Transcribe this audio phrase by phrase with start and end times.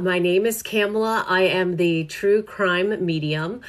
[0.00, 1.22] My name is Kamela.
[1.28, 3.60] I am the true crime medium.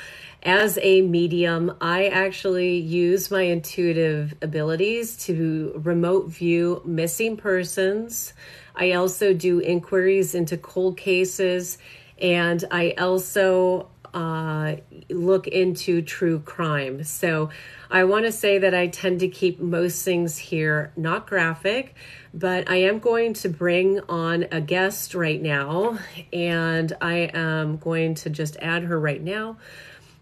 [0.42, 8.32] As a medium, I actually use my intuitive abilities to remote view missing persons.
[8.74, 11.78] I also do inquiries into cold cases,
[12.18, 14.76] and I also uh,
[15.10, 17.04] look into true crime.
[17.04, 17.50] So
[17.90, 21.96] I want to say that I tend to keep most things here not graphic,
[22.34, 26.00] but I am going to bring on a guest right now,
[26.32, 29.58] and I am going to just add her right now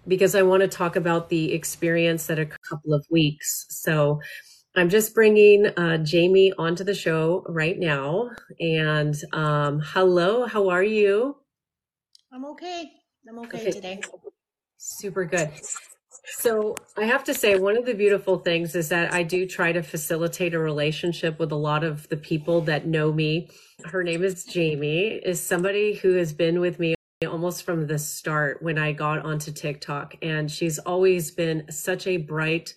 [0.08, 3.66] because I want to talk about the experience that a couple of weeks.
[3.70, 4.20] So
[4.76, 8.32] I'm just bringing uh, Jaime onto the show right now.
[8.60, 11.38] And um, hello, how are you?
[12.32, 13.01] I'm okay.
[13.28, 13.72] I'm okay, okay.
[13.72, 14.02] today.
[14.78, 15.52] Super good.
[16.26, 19.72] So I have to say, one of the beautiful things is that I do try
[19.72, 23.50] to facilitate a relationship with a lot of the people that know me.
[23.86, 26.96] Her name is Jaime, is somebody who has been with me
[27.28, 30.16] almost from the start when I got onto TikTok.
[30.22, 32.74] And she's always been such a bright,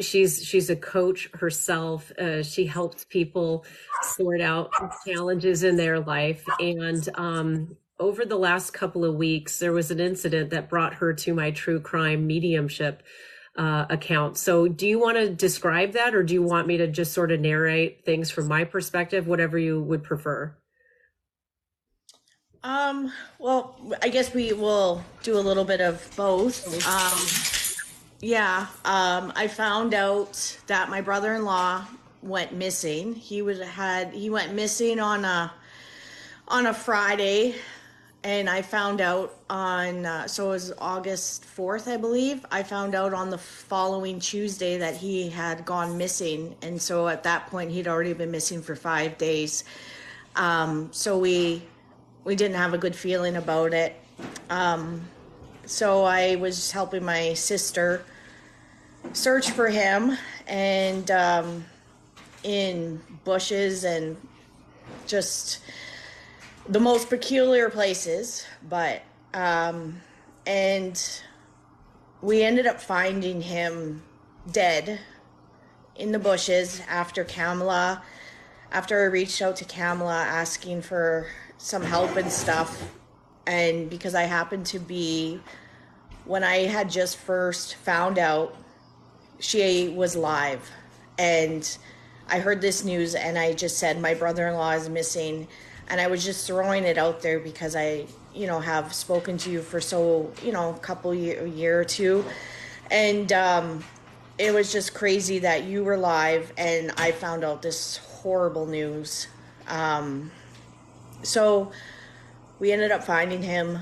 [0.00, 2.12] she's she's a coach herself.
[2.12, 3.64] Uh, she helps people
[4.02, 4.70] sort out
[5.06, 10.00] challenges in their life, and um, over the last couple of weeks, there was an
[10.00, 13.02] incident that brought her to my true crime mediumship
[13.56, 14.38] uh, account.
[14.38, 17.30] So, do you want to describe that, or do you want me to just sort
[17.30, 20.56] of narrate things from my perspective, whatever you would prefer?
[22.64, 26.66] Um, well, I guess we will do a little bit of both.
[26.86, 31.86] Um, yeah, um, I found out that my brother-in-law
[32.22, 33.14] went missing.
[33.14, 35.52] He was had he went missing on a
[36.46, 37.56] on a Friday
[38.24, 42.44] and I found out on uh, so it was August 4th, I believe.
[42.50, 47.24] I found out on the following Tuesday that he had gone missing, and so at
[47.24, 49.64] that point he'd already been missing for five days.
[50.36, 51.62] Um, so we
[52.24, 53.96] we didn't have a good feeling about it.
[54.48, 55.02] Um,
[55.66, 58.04] so I was helping my sister
[59.12, 60.16] search for him,
[60.46, 61.64] and um,
[62.44, 64.16] in bushes and
[65.06, 65.58] just
[66.68, 69.02] the most peculiar places, but
[69.34, 70.00] um,
[70.46, 71.22] and
[72.20, 74.02] we ended up finding him
[74.50, 75.00] dead
[75.96, 78.00] in the bushes after Kamela.
[78.70, 81.26] After I reached out to Kamela asking for
[81.58, 82.90] some help and stuff,
[83.46, 85.40] and because I happened to be
[86.24, 88.56] when I had just first found out
[89.40, 90.70] she was live,
[91.18, 91.76] and
[92.28, 95.48] I heard this news, and I just said my brother-in-law is missing
[95.88, 99.50] and I was just throwing it out there because I, you know, have spoken to
[99.50, 102.24] you for so, you know, a couple year, year or two,
[102.90, 103.84] and um,
[104.38, 109.28] it was just crazy that you were live and I found out this horrible news.
[109.68, 110.30] Um,
[111.22, 111.72] so
[112.58, 113.78] we ended up finding him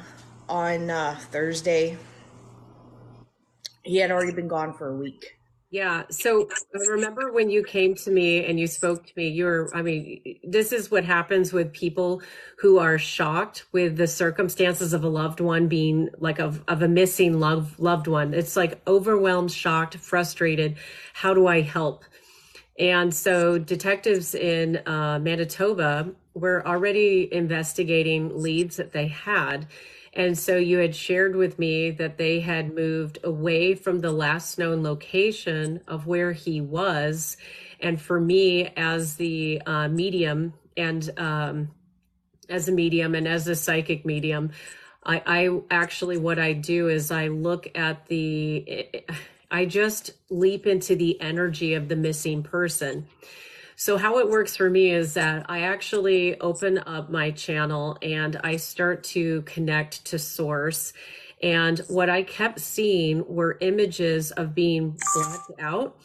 [0.48, 1.96] on uh, Thursday.
[3.82, 5.39] He had already been gone for a week.
[5.70, 6.02] Yeah.
[6.10, 9.82] So I remember when you came to me and you spoke to me, you're, I
[9.82, 12.22] mean, this is what happens with people
[12.58, 16.88] who are shocked with the circumstances of a loved one being like of, of a
[16.88, 18.34] missing love, loved one.
[18.34, 20.76] It's like overwhelmed, shocked, frustrated.
[21.12, 22.04] How do I help?
[22.76, 29.68] And so detectives in uh, Manitoba were already investigating leads that they had
[30.12, 34.58] and so you had shared with me that they had moved away from the last
[34.58, 37.36] known location of where he was.
[37.80, 41.70] And for me, as the uh, medium and um,
[42.48, 44.50] as a medium and as a psychic medium,
[45.04, 49.04] I, I actually, what I do is I look at the,
[49.50, 53.06] I just leap into the energy of the missing person.
[53.80, 58.38] So how it works for me is that I actually open up my channel and
[58.44, 60.92] I start to connect to source.
[61.42, 65.96] And what I kept seeing were images of being blacked out,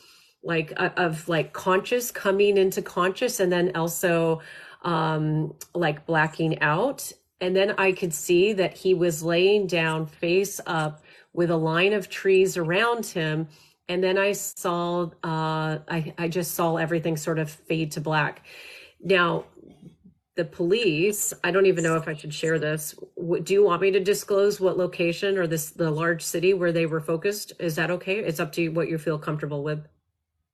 [0.42, 4.40] like uh, of like conscious coming into conscious and then also
[4.84, 7.12] um like blacking out.
[7.42, 11.92] And then I could see that he was laying down face up with a line
[11.92, 13.50] of trees around him
[13.88, 18.46] and then I saw, uh, I, I just saw everything sort of fade to black.
[19.04, 19.46] Now,
[20.36, 22.94] the police, I don't even know if I should share this.
[23.44, 26.86] Do you want me to disclose what location or this the large city where they
[26.86, 27.54] were focused?
[27.60, 28.20] Is that okay?
[28.20, 29.88] It's up to you what you feel comfortable with.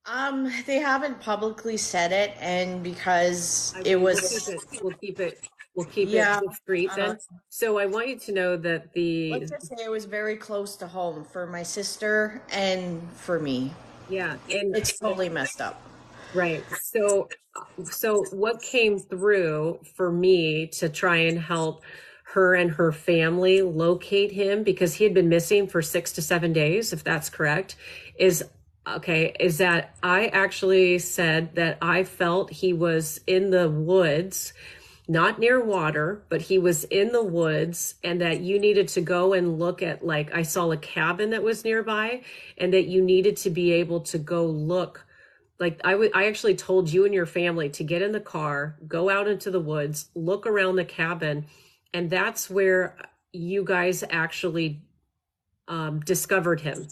[0.06, 4.84] Um, they haven't publicly said it, and because I mean, it was, we'll keep it,
[4.84, 6.40] we'll keep it We'll keep yeah.
[6.40, 7.18] it discreet then.
[7.50, 10.76] So I want you to know that the let's just say it was very close
[10.78, 13.72] to home for my sister and for me.
[14.10, 15.82] Yeah, and it's totally messed up.
[16.34, 16.64] Right.
[16.82, 17.30] So
[17.84, 21.84] so what came through for me to try and help
[22.24, 26.54] her and her family locate him because he had been missing for six to seven
[26.54, 27.76] days, if that's correct,
[28.18, 28.44] is
[28.88, 34.54] okay, is that I actually said that I felt he was in the woods,
[35.08, 39.34] not near water, but he was in the woods, and that you needed to go
[39.34, 42.22] and look at, like, I saw a cabin that was nearby,
[42.58, 45.06] and that you needed to be able to go look
[45.62, 48.78] like I would I actually told you and your family to get in the car,
[48.88, 51.46] go out into the woods, look around the cabin,
[51.94, 52.98] and that's where
[53.32, 54.82] you guys actually
[55.68, 56.88] um, discovered him.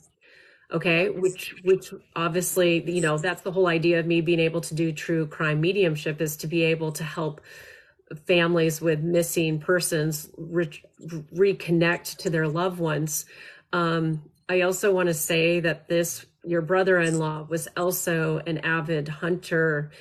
[0.71, 4.75] Okay, which which obviously you know that's the whole idea of me being able to
[4.75, 7.41] do true crime mediumship is to be able to help
[8.25, 10.83] families with missing persons re-
[11.33, 13.25] reconnect to their loved ones.
[13.73, 19.91] Um, I also want to say that this your brother-in-law was also an avid hunter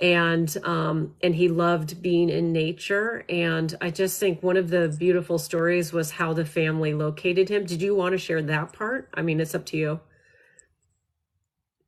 [0.00, 4.94] and um and he loved being in nature and i just think one of the
[4.96, 9.08] beautiful stories was how the family located him did you want to share that part
[9.14, 10.00] i mean it's up to you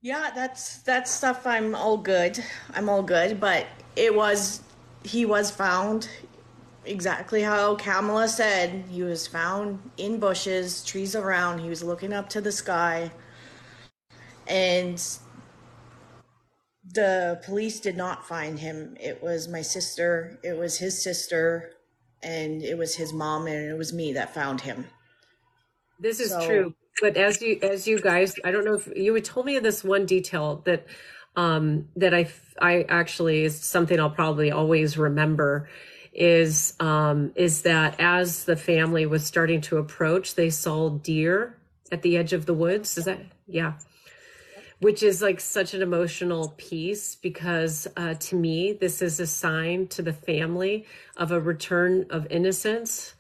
[0.03, 2.43] Yeah, that's that's stuff I'm all good.
[2.75, 3.67] I'm all good, but
[3.97, 4.63] it was
[5.05, 6.09] he was found
[6.85, 8.85] exactly how Kamela said.
[8.91, 11.61] He was found in bushes, trees around.
[11.61, 13.11] He was looking up to the sky.
[14.47, 15.03] And
[16.95, 18.97] the police did not find him.
[19.01, 21.73] It was my sister, it was his sister,
[22.23, 24.87] and it was his mom and it was me that found him.
[25.99, 26.75] This is So true.
[27.01, 29.85] But as you as you guys, I don't know if you had told me this
[29.85, 30.87] one detail that
[31.37, 32.25] um that I
[32.61, 35.69] I actually is something I'll probably always remember
[36.13, 41.57] is um is that as the family was starting to approach, they saw deer
[41.93, 42.99] at the edge of the woods.
[42.99, 43.75] Is that yeah.
[44.81, 49.89] Which is like such an emotional piece because uh, to me, this is a sign
[49.89, 50.87] to the family
[51.19, 53.15] of a return of innocence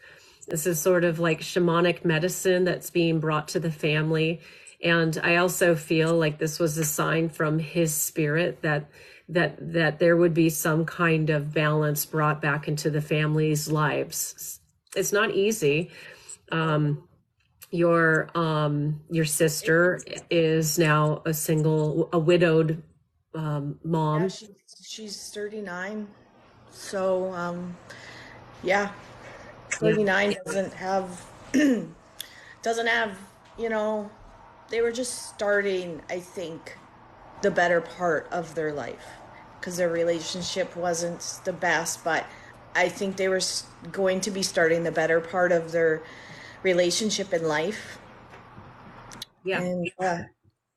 [0.51, 4.41] this is sort of like shamanic medicine that's being brought to the family.
[4.83, 8.91] And I also feel like this was a sign from his spirit that
[9.31, 14.61] that that there would be some kind of balance brought back into the family's lives.
[14.97, 15.91] It's not easy.
[16.51, 17.09] Um,
[17.71, 20.01] your um, your sister
[20.31, 22.83] is now a single, a widowed
[23.35, 24.29] um, yeah, mom.
[24.29, 24.51] she's
[24.85, 26.09] she's 39.
[26.73, 27.77] So um
[28.63, 28.91] yeah,
[29.81, 31.27] Yeah, 39 doesn't have
[32.63, 33.19] doesn't have,
[33.59, 34.11] you know,
[34.69, 36.77] they were just starting, I think,
[37.43, 39.20] the better part of their life
[39.61, 42.25] because their relationship wasn't the best, but
[42.75, 43.41] I think they were
[43.93, 46.03] going to be starting the better part of their
[46.63, 47.99] relationship in life.
[49.45, 50.23] yeah, And uh,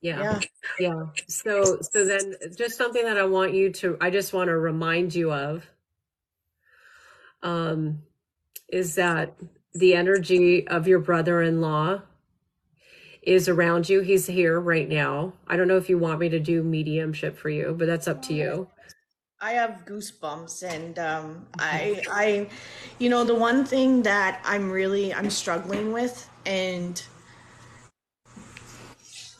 [0.02, 0.22] yeah.
[0.22, 0.40] yeah,
[0.80, 1.06] Yeah.
[1.28, 5.16] So so then just something that I want you to I just want to remind
[5.16, 5.66] you of
[7.42, 8.00] um
[8.70, 9.36] is that
[9.74, 12.02] the energy of your brother-in-law
[13.22, 14.02] is around you.
[14.02, 15.34] He's here right now.
[15.48, 18.22] I don't know if you want me to do mediumship for you, but that's up
[18.24, 18.68] to you.
[19.44, 22.50] I have goosebumps and um I I
[22.98, 27.04] you know the one thing that I'm really I'm struggling with and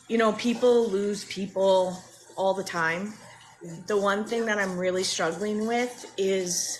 [0.08, 1.96] you know people lose people
[2.36, 3.14] all the time.
[3.86, 6.78] The one thing that I'm really struggling with is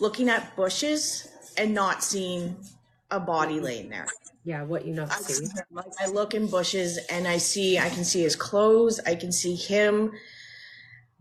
[0.00, 1.28] looking at bushes
[1.58, 2.56] and not seeing
[3.10, 4.06] a body laying there.
[4.42, 5.46] Yeah, what you not I see.
[6.00, 9.54] I look in bushes and I see I can see his clothes, I can see
[9.54, 10.12] him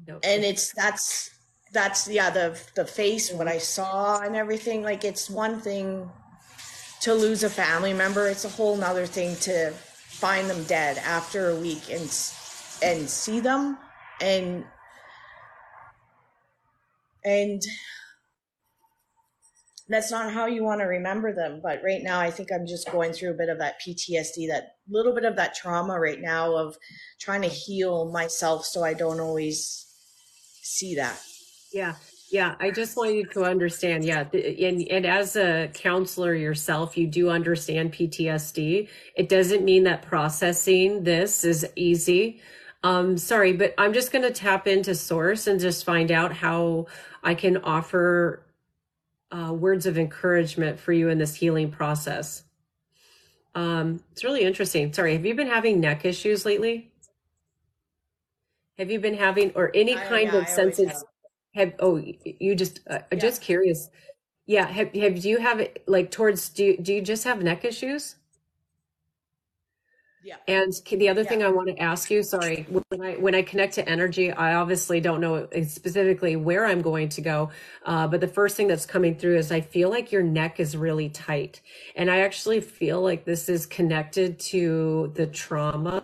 [0.07, 0.19] No.
[0.23, 1.32] and it's that's
[1.73, 6.09] that's yeah the the face what i saw and everything like it's one thing
[7.01, 11.49] to lose a family member it's a whole nother thing to find them dead after
[11.49, 12.03] a week and
[12.83, 13.77] and see them
[14.21, 14.63] and
[17.25, 17.61] and
[19.89, 22.89] that's not how you want to remember them but right now i think i'm just
[22.91, 26.55] going through a bit of that ptsd that little bit of that trauma right now
[26.55, 26.77] of
[27.19, 29.87] trying to heal myself so i don't always
[30.61, 31.19] see that
[31.73, 31.95] Yeah,
[32.29, 32.55] yeah.
[32.59, 34.05] I just want you to understand.
[34.05, 38.87] Yeah, and and as a counselor yourself, you do understand PTSD.
[39.15, 42.41] It doesn't mean that processing this is easy.
[42.83, 46.87] Um, sorry, but I'm just going to tap into source and just find out how
[47.23, 48.43] I can offer
[49.31, 52.43] uh, words of encouragement for you in this healing process.
[53.55, 54.91] Um, it's really interesting.
[54.91, 56.91] Sorry, have you been having neck issues lately?
[58.77, 61.03] Have you been having or any I kind yeah, of sensitive?
[61.55, 61.73] Have.
[61.79, 63.17] Oh you just uh, Yeah.
[63.19, 63.89] just curious.
[64.45, 67.41] Yeah, have have do you have it like towards do you, do you just have
[67.43, 68.15] neck issues?
[70.23, 70.37] Yeah.
[70.47, 73.73] And the other thing I want to ask you, sorry, when I when I connect
[73.75, 77.51] to energy, I obviously don't know specifically where I'm going to go,
[77.85, 80.77] uh, but the first thing that's coming through is I feel like your neck is
[80.77, 81.61] really tight,
[81.97, 86.03] and I actually feel like this is connected to the trauma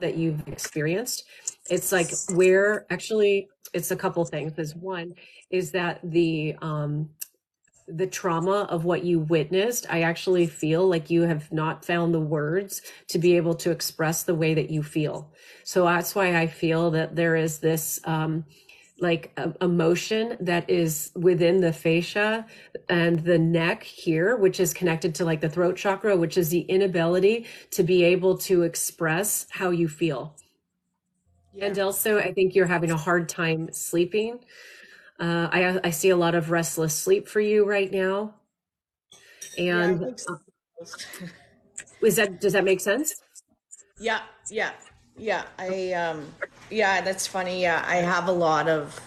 [0.00, 1.24] that you've experienced.
[1.70, 4.58] It's like where actually it's a couple things.
[4.58, 5.14] Is one
[5.50, 7.10] is that the um
[7.86, 12.20] the trauma of what you witnessed, I actually feel like you have not found the
[12.20, 15.32] words to be able to express the way that you feel.
[15.64, 18.46] So that's why I feel that there is this um,
[19.00, 22.46] like emotion that is within the fascia
[22.88, 26.60] and the neck here, which is connected to like the throat chakra, which is the
[26.60, 30.36] inability to be able to express how you feel.
[31.54, 31.66] Yeah.
[31.66, 34.40] And also, I think you're having a hard time sleeping.
[35.20, 38.34] Uh, I I see a lot of restless sleep for you right now.
[39.72, 40.34] Yeah, And so.
[40.34, 40.36] uh,
[42.02, 43.14] is that does that make sense?
[43.98, 44.20] Yeah,
[44.50, 44.72] yeah,
[45.16, 45.44] yeah.
[45.58, 46.26] I um
[46.70, 47.62] yeah, that's funny.
[47.62, 48.98] Yeah, I have a lot of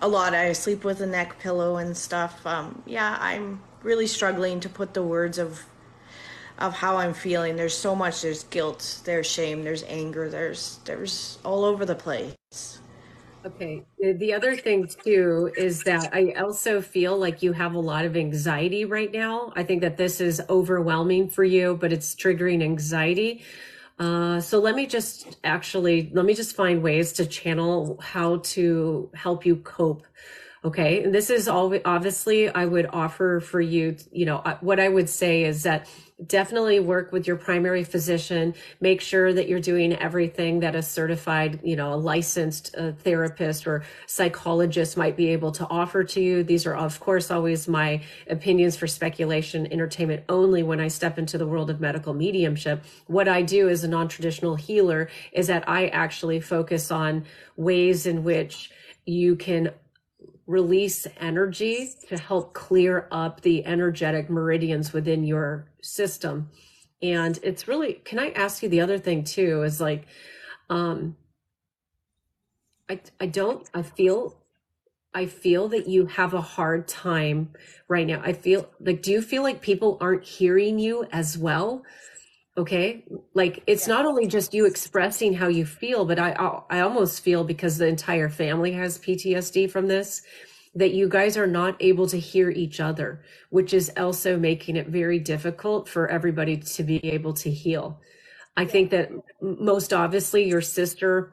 [0.00, 0.34] a lot.
[0.34, 2.44] I sleep with a neck pillow and stuff.
[2.46, 5.64] Um yeah, I'm really struggling to put the words of
[6.62, 7.56] of how I'm feeling.
[7.56, 12.34] There's so much there's guilt, there's shame, there's anger, there's there's all over the place.
[13.44, 13.82] Okay.
[13.98, 18.04] The the other thing too is that I also feel like you have a lot
[18.04, 19.52] of anxiety right now.
[19.56, 23.42] I think that this is overwhelming for you, but it's triggering anxiety.
[23.98, 29.10] Uh, so let me just actually let me just find ways to channel how to
[29.14, 30.06] help you cope.
[30.64, 31.02] Okay.
[31.02, 35.08] And this is all obviously I would offer for you, you know, what I would
[35.08, 35.88] say is that
[36.26, 38.54] definitely work with your primary physician.
[38.80, 43.66] Make sure that you're doing everything that a certified, you know, a licensed uh, therapist
[43.66, 46.42] or psychologist might be able to offer to you.
[46.42, 51.38] These are, of course, always my opinions for speculation, entertainment only when I step into
[51.38, 52.84] the world of medical mediumship.
[53.06, 57.24] What I do as a non traditional healer is that I actually focus on
[57.56, 58.70] ways in which
[59.04, 59.72] you can
[60.46, 66.50] release energy to help clear up the energetic meridians within your system.
[67.00, 69.62] And it's really, can I ask you the other thing too?
[69.62, 70.06] Is like,
[70.70, 71.16] um,
[72.88, 74.36] I, I don't, I feel,
[75.14, 77.50] I feel that you have a hard time
[77.88, 78.20] right now.
[78.24, 81.82] I feel like, do you feel like people aren't hearing you as well?
[82.58, 83.04] Okay.
[83.34, 83.94] Like it's Yeah.
[83.94, 87.78] not only just you expressing how you feel, but I, I I almost feel because
[87.78, 90.22] the entire family has PTSD from this,
[90.74, 94.88] that you guys are not able to hear each other, which is also making it
[94.88, 98.00] very difficult for everybody to be able to heal.
[98.56, 101.32] I think that most obviously your sister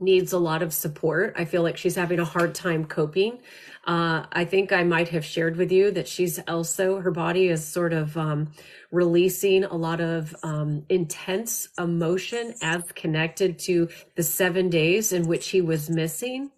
[0.00, 1.34] needs a lot of support.
[1.38, 3.40] I feel like she's having a hard time coping.
[3.86, 7.64] Uh, I think I might have shared with you that she's also, her body is
[7.64, 8.50] sort of um,
[8.90, 15.48] releasing a lot of um, intense emotion as connected to the seven days in which
[15.48, 16.50] he was missing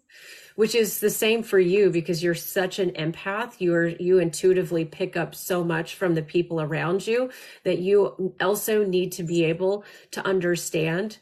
[0.59, 3.53] which is the same for you because you're such an empath.
[3.59, 7.29] You're you intuitively pick up so much from the people around you
[7.63, 11.17] that you also need to be able to understand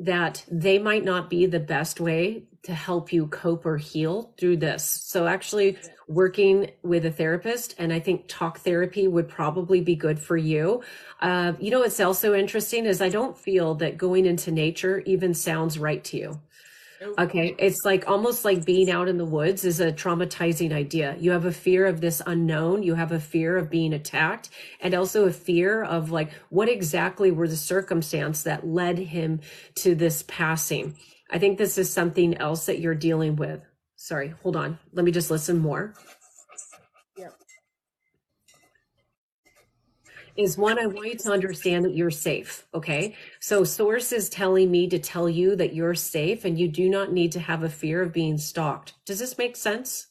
[0.00, 4.56] that they might not be the best way to help you cope or heal through
[4.56, 4.84] this.
[4.84, 5.78] So actually
[6.08, 10.82] working with a therapist and I think talk therapy would probably be good for you.
[11.20, 15.32] Uh, you know, what's also interesting is I don't feel that going into nature even
[15.32, 16.40] sounds right to you.
[17.18, 21.16] Okay, it's like almost like being out in the woods is a traumatizing idea.
[21.18, 24.94] You have a fear of this unknown, you have a fear of being attacked, and
[24.94, 29.40] also a fear of like what exactly were the circumstance that led him
[29.76, 30.94] to this passing.
[31.30, 33.62] I think this is something else that you're dealing with.
[33.96, 34.78] Sorry, hold on.
[34.92, 35.94] Let me just listen more.
[40.40, 42.66] Is one, I want you to understand that you're safe.
[42.74, 43.16] Okay.
[43.40, 47.12] So source is telling me to tell you that you're safe and you do not
[47.12, 48.94] need to have a fear of being stalked.
[49.04, 50.08] Does this make sense?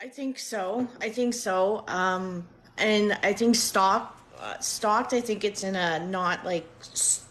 [0.00, 0.88] I think so.
[1.00, 1.84] I think so.
[1.86, 2.48] Um,
[2.78, 5.12] and I think stalk, uh, stalked.
[5.12, 6.66] I think it's in a not like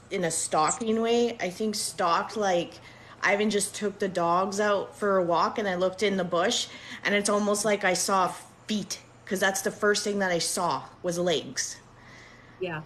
[0.10, 1.38] in a stalking way.
[1.40, 2.74] I think stalked like
[3.22, 6.68] Ivan just took the dogs out for a walk, and I looked in the bush,
[7.04, 8.34] and it's almost like I saw
[8.68, 11.78] feet because that's the first thing that I saw was legs.
[12.60, 12.82] Yeah.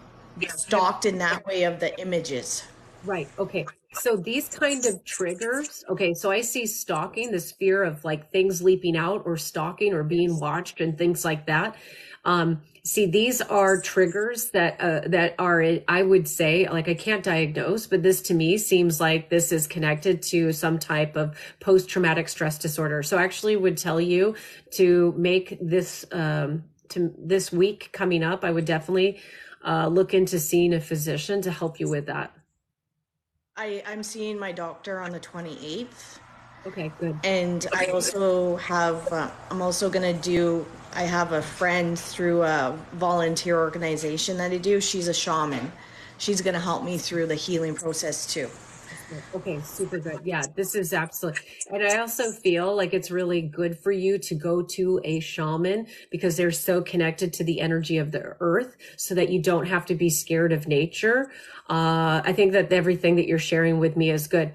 [0.48, 2.64] Stalked in that way of the images.
[3.04, 3.28] Right.
[3.38, 3.66] Okay.
[3.94, 8.60] So these kind of triggers, okay, so I see stalking, this fear of like things
[8.60, 11.76] leaping out or stalking or being watched and things like that.
[12.26, 17.22] Um, see, these are triggers that uh, that are, I would say, like I can't
[17.22, 22.28] diagnose, but this to me seems like this is connected to some type of post-traumatic
[22.28, 23.02] stress disorder.
[23.04, 24.34] So I actually would tell you
[24.72, 29.20] to make this um, to this week coming up, I would definitely
[29.64, 32.32] uh, look into seeing a physician to help you with that.
[33.56, 36.18] I, I'm seeing my doctor on the 28th.
[36.66, 37.16] Okay, good.
[37.22, 42.42] And I also have, uh, I'm also going to do, I have a friend through
[42.42, 44.80] a volunteer organization that I do.
[44.80, 45.70] She's a shaman.
[46.18, 48.50] She's going to help me through the healing process too.
[49.34, 50.20] Okay, super good.
[50.24, 51.40] Yeah, this is absolutely.
[51.70, 55.86] And I also feel like it's really good for you to go to a shaman
[56.10, 59.86] because they're so connected to the energy of the earth so that you don't have
[59.86, 61.30] to be scared of nature.
[61.70, 64.52] Uh, I think that everything that you're sharing with me is good.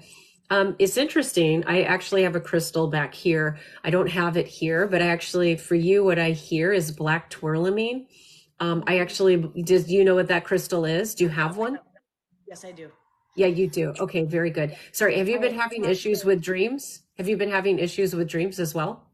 [0.52, 1.64] Um, it's interesting.
[1.66, 3.58] I actually have a crystal back here.
[3.84, 7.30] I don't have it here, but I actually, for you, what I hear is black
[7.30, 8.06] tourmaline.
[8.60, 11.14] Um, I actually, do you know what that crystal is?
[11.14, 11.78] Do you have one?
[12.46, 12.90] Yes, I do.
[13.34, 13.94] Yeah, you do.
[13.98, 14.76] Okay, very good.
[14.92, 17.00] Sorry, have you been having issues with dreams?
[17.16, 19.08] Have you been having issues with dreams as well?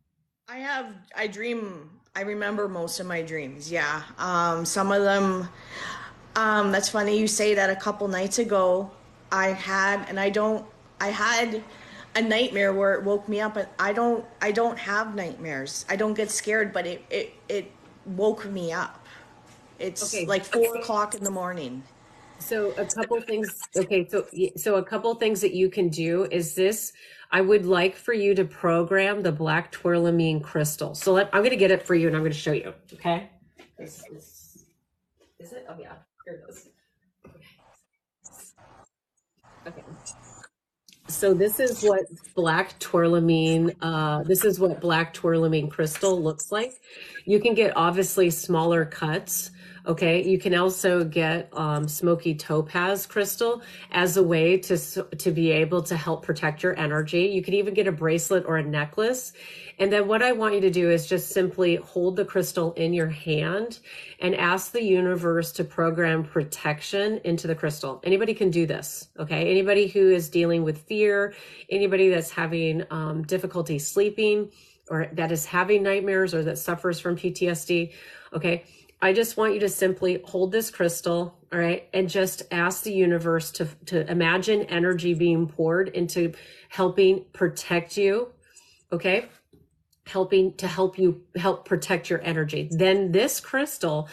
[0.49, 3.71] I have, I dream, I remember most of my dreams.
[3.71, 4.03] Yeah.
[4.19, 5.49] Um, some of them,
[6.35, 8.91] um, that's funny you say that a couple nights ago
[9.31, 10.67] I had, and I don't,
[11.01, 11.63] I had
[12.17, 15.85] a nightmare where it woke me up, but I don't, I don't have nightmares.
[15.89, 17.73] I don't get scared, but it, it, it
[18.07, 19.07] woke me up.
[19.79, 20.27] It's Okay.
[20.27, 21.83] like four o'clock in the morning.
[22.41, 23.61] So a couple things.
[23.77, 24.27] Okay, so
[24.57, 26.93] so a couple things that you can do is this.
[27.31, 30.95] I would like for you to program the black tourmaline crystal.
[30.95, 32.73] So let, I'm going to get it for you, and I'm going to show you.
[32.95, 33.29] Okay.
[33.79, 34.65] This is,
[35.39, 35.67] is it?
[35.69, 36.69] Oh yeah, here it goes.
[37.27, 37.45] Okay.
[39.69, 39.85] Okay.
[41.09, 46.81] So this is what black tourmaline, uh, this is what black tourmaline crystal looks like.
[47.25, 49.51] You can get obviously smaller cuts.
[49.89, 50.23] Okay.
[50.23, 55.83] You can also get um, smoky topaz crystal as a way to to be able
[55.85, 57.23] to help protect your energy.
[57.23, 59.33] You could even get a bracelet or a necklace.
[59.79, 62.93] And then what I want you to do is just simply hold the crystal in
[62.93, 63.79] your hand
[64.21, 68.03] and ask the universe to program protection into the crystal.
[68.05, 69.09] Anybody can do this.
[69.19, 69.51] Okay.
[69.51, 71.33] Anybody who is dealing with fear,
[71.71, 74.51] anybody that's having um, difficulty sleeping
[74.91, 77.93] or that is having nightmares or that suffers from PTSD.
[78.35, 78.65] Okay.
[79.01, 82.93] I just want you to simply hold this crystal, all right, and just ask the
[82.93, 86.33] universe to to imagine energy being poured into
[86.69, 88.33] helping protect you,
[88.93, 89.27] okay?
[90.07, 92.69] Helping to help you help protect your energy.
[92.73, 94.09] Then this crystal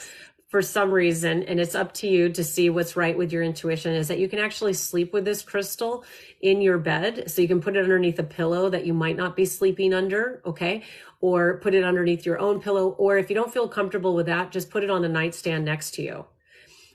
[0.48, 3.94] for some reason, and it's up to you to see what's right with your intuition,
[3.94, 6.06] is that you can actually sleep with this crystal
[6.40, 7.30] in your bed.
[7.30, 10.42] So you can put it underneath a pillow that you might not be sleeping under,
[10.46, 10.84] okay?
[11.28, 12.90] Or put it underneath your own pillow.
[13.04, 15.96] Or if you don't feel comfortable with that, just put it on the nightstand next
[15.96, 16.26] to you.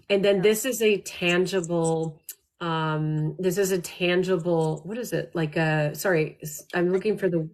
[0.08, 2.22] And then this is a tangible,
[2.60, 5.34] um, this is a tangible, what is it?
[5.34, 6.38] Like a, sorry,
[6.74, 7.48] I'm looking for the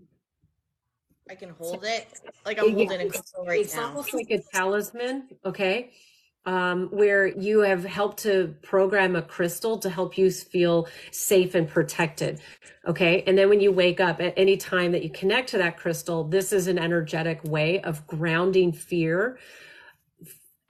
[1.31, 2.07] I can hold it
[2.45, 3.89] like I'm Yeah, holding a crystal right it's now.
[3.89, 5.93] almost like a talisman, okay?
[6.47, 11.69] Um, where you have helped to program a crystal to help you feel safe and
[11.69, 12.41] protected.
[12.87, 13.25] Okay.
[13.27, 16.23] And then when you wake up at any time that you connect to that crystal,
[16.23, 19.39] this is an energetic way of grounding fear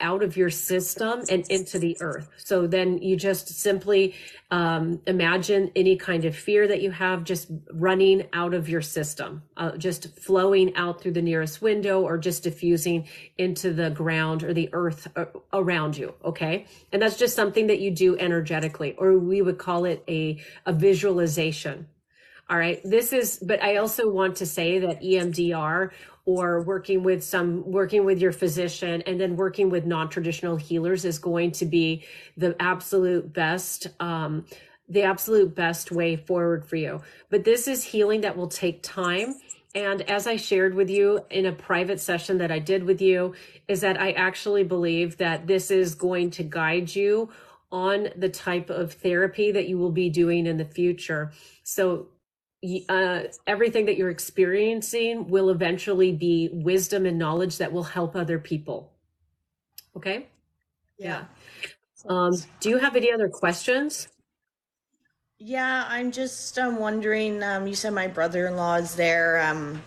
[0.00, 2.28] out of your system and into the earth.
[2.37, 4.14] So then you just simply
[4.50, 9.42] um, imagine any kind of fear that you have just running out of your system,
[9.56, 14.52] uh, just flowing out through the nearest window or just diffusing into the ground or
[14.52, 15.09] the earth
[15.52, 16.14] around you.
[16.24, 16.66] Okay.
[16.92, 20.72] And that's just something that you do energetically, or we would call it a, a
[20.72, 21.88] visualization.
[22.48, 22.80] All right.
[22.85, 25.90] This is, but I also want to say that EMDR
[26.26, 31.18] or working with some, working with your physician and then working with non-traditional healers is
[31.18, 32.04] going to be
[32.36, 34.44] the absolute best, um,
[34.88, 37.00] the absolute best way forward for you.
[37.30, 39.36] But this is healing that will take time.
[39.74, 43.34] And as I shared with you in a private session that I did with you,
[43.68, 47.30] is that I actually believe that this is going to guide you
[47.70, 51.32] on the type of therapy that you will be doing in the future.
[51.62, 52.08] So
[52.88, 58.38] uh, everything that you're experiencing will eventually be wisdom and knowledge that will help other
[58.38, 58.92] people.
[59.96, 60.26] Okay.
[60.98, 61.24] Yeah.
[62.09, 64.09] Um, do you have any other questions?
[65.38, 67.42] Yeah, I'm just um, wondering.
[67.42, 69.42] Um, you said my brother-in-law is there.
[69.42, 69.83] Um,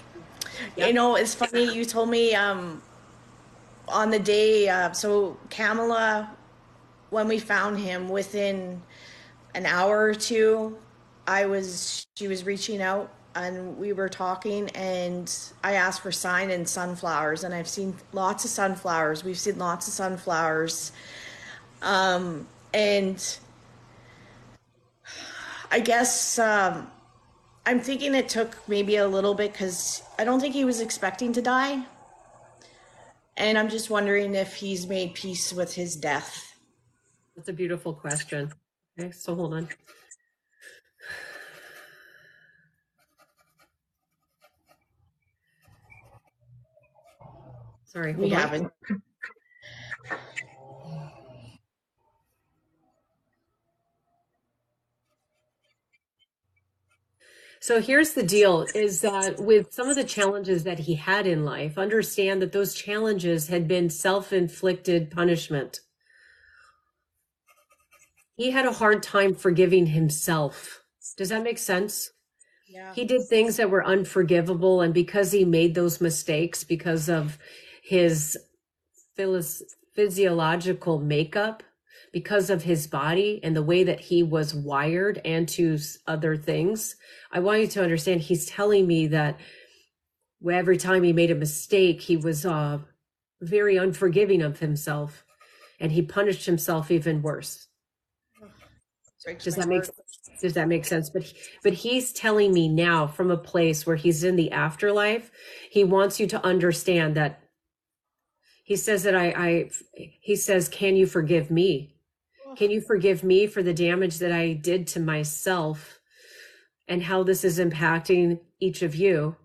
[0.76, 0.88] Yep.
[0.88, 1.74] You know, it's funny.
[1.74, 2.82] You told me um,
[3.88, 4.68] on the day.
[4.70, 6.30] Uh, so Kamela,
[7.10, 8.82] when we found him, within
[9.56, 10.78] an hour or two,
[11.30, 12.08] I was.
[12.18, 14.68] She was reaching out, and we were talking.
[14.72, 15.32] And
[15.63, 19.24] I asked for sign and sunflowers, and I've seen lots of sunflowers.
[19.24, 20.92] We've seen lots of sunflowers,
[21.84, 23.38] um, and
[25.70, 26.89] I guess um,
[27.63, 31.32] I'm thinking it took maybe a little bit because I don't think he was expecting
[31.34, 31.86] to die.
[33.38, 36.56] And I'm just wondering if he's made peace with his death.
[37.36, 38.52] That's a beautiful question.
[39.00, 39.70] Okay, so hold on.
[47.89, 48.30] Sorry, We on.
[48.30, 48.73] haven't.
[57.60, 61.43] So here's the deal is that with some of the challenges that he had in
[61.43, 65.80] life, understand that those challenges had been self inflicted punishment.
[68.38, 70.84] He had a hard time forgiving himself.
[71.17, 72.12] Does that make sense?
[72.67, 72.93] Yeah.
[72.93, 74.82] He did things that were unforgivable.
[74.82, 77.39] And because he made those mistakes, because of
[77.89, 78.38] his
[79.17, 79.63] phys-
[79.95, 81.63] physiological makeup,
[82.13, 86.95] because of his body and the way that he was wired and to other things,
[87.32, 89.39] I want you to understand he's telling me that
[90.49, 92.78] every time he made a mistake, he was uh,
[93.41, 95.25] very unforgiving of himself
[95.80, 97.67] and he punished himself even worse.
[99.23, 99.95] Breaks Does that make heart.
[100.41, 101.10] does that make sense?
[101.10, 105.32] But but he's telling me now from a place where he's in the afterlife,
[105.69, 107.49] he wants you to understand that
[108.70, 111.96] he says that I I he says, "Can you forgive me?
[112.56, 116.00] Can you forgive me for the damage that I did to myself
[116.88, 119.36] and how this is impacting each of you?"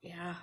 [0.00, 0.36] Yeah.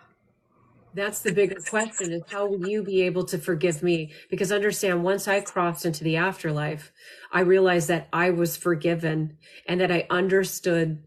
[0.94, 4.12] That's the bigger question is how will you be able to forgive me?
[4.30, 6.92] Because understand, once I crossed into the afterlife,
[7.32, 11.04] I realized that I was forgiven and that I understood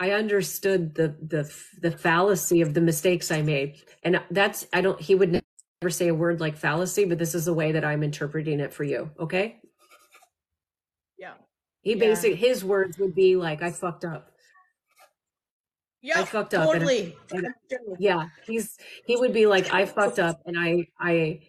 [0.00, 3.82] I understood the the the fallacy of the mistakes I made.
[4.02, 7.44] And that's I don't he would never say a word like fallacy, but this is
[7.44, 9.60] the way that I'm interpreting it for you, okay?
[11.18, 11.34] Yeah.
[11.82, 11.98] He Yeah.
[12.00, 14.30] basic his words would be like I fucked up.
[16.02, 16.20] Yeah.
[16.20, 17.14] I fucked up and Totally.
[17.32, 17.46] and-
[17.98, 21.40] yeah he's he would be like i fucked up and i i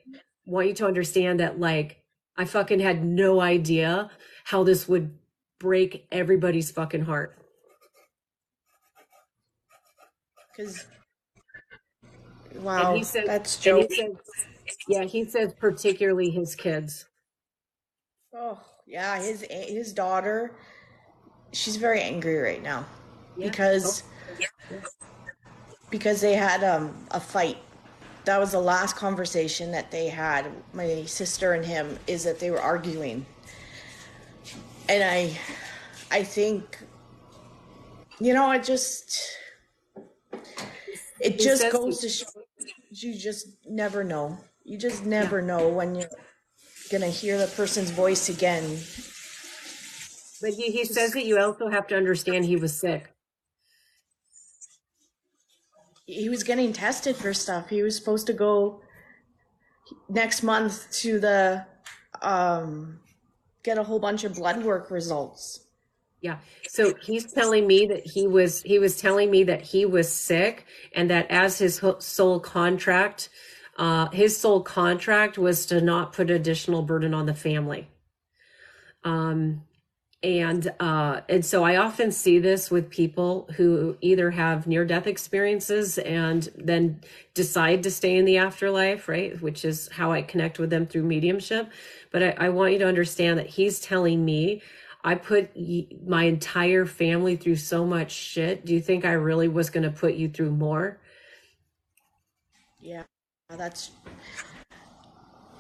[0.45, 2.03] want you to understand that like
[2.35, 4.09] i fucking had no idea
[4.43, 5.17] how this would
[5.59, 7.40] break everybody's fucking heart
[10.55, 10.85] Because.
[12.55, 12.89] Wow.
[12.89, 13.87] and he said that's Joe.
[14.89, 17.05] yeah he says particularly his kids
[18.35, 20.51] Oh yeah, his his daughter.
[21.53, 22.85] She's very angry right now
[23.37, 23.47] Yeah.
[23.49, 24.03] because
[25.89, 27.57] because they had um, a fight.
[28.25, 30.45] That was the last conversation that they had.
[30.73, 33.25] My sister and him is that they were arguing,
[34.87, 35.37] and I,
[36.11, 36.77] I think,
[38.19, 39.19] you know, I just,
[41.21, 42.25] it He just says goes to show
[42.89, 44.38] you just never know.
[44.63, 46.10] You just never know when you're
[46.91, 48.63] gonna hear the person's voice again.
[50.41, 53.12] but he, he says that you also have to understand he was sick
[56.12, 57.69] he was getting tested for stuff.
[57.69, 58.81] He was supposed to go
[60.10, 61.65] next month to the
[62.21, 62.99] um
[63.63, 65.67] get a whole bunch of blood work results.
[66.21, 66.38] Yeah.
[66.67, 70.65] So he's telling me that he was he was telling me that he was sick
[70.93, 73.29] and that as his soul contract
[73.77, 77.89] uh his soul contract was to not put additional burden on the family.
[79.03, 79.63] Um
[80.23, 85.07] and uh and so I often see this with people who either have near death
[85.07, 87.01] experiences and then
[87.34, 89.41] decide to stay in the afterlife, right?
[89.41, 91.71] Which is how I connect with them through mediumship.
[92.12, 94.62] But I, I want you to understand that he's telling me
[95.03, 98.65] I put y- my entire family through so much shit.
[98.65, 100.99] Do you think I really was going to put you through more?
[102.79, 103.03] Yeah,
[103.49, 103.91] that's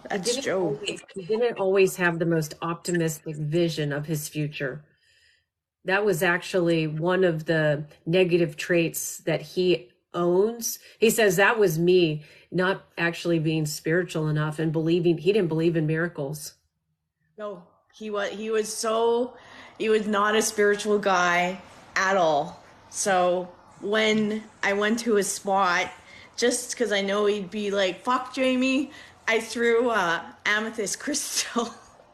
[0.09, 0.75] that's Joe.
[0.75, 4.83] always, he didn't always have the most optimistic vision of his future.
[5.85, 10.79] That was actually one of the negative traits that he owns.
[10.99, 15.77] He says that was me not actually being spiritual enough and believing he didn't believe
[15.77, 16.55] in miracles.
[17.37, 19.33] No, he was he was so
[19.77, 21.59] he was not a spiritual guy
[21.95, 22.63] at all.
[22.89, 23.49] So
[23.81, 25.91] when I went to his spot,
[26.37, 28.91] just because I know he'd be like, "Fuck Jaime,"
[29.27, 31.65] I threw uh, amethyst crystal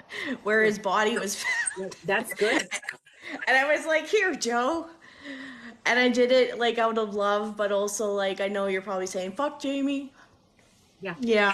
[0.43, 1.43] where his body was,
[2.05, 2.67] That's good.
[3.47, 4.87] and I was like, "Here, Joe."
[5.85, 9.07] And I did it like out of love, but also like I know you're probably
[9.07, 10.11] saying, "Fuck Jaime."
[11.01, 11.15] Yeah.
[11.19, 11.53] Yeah.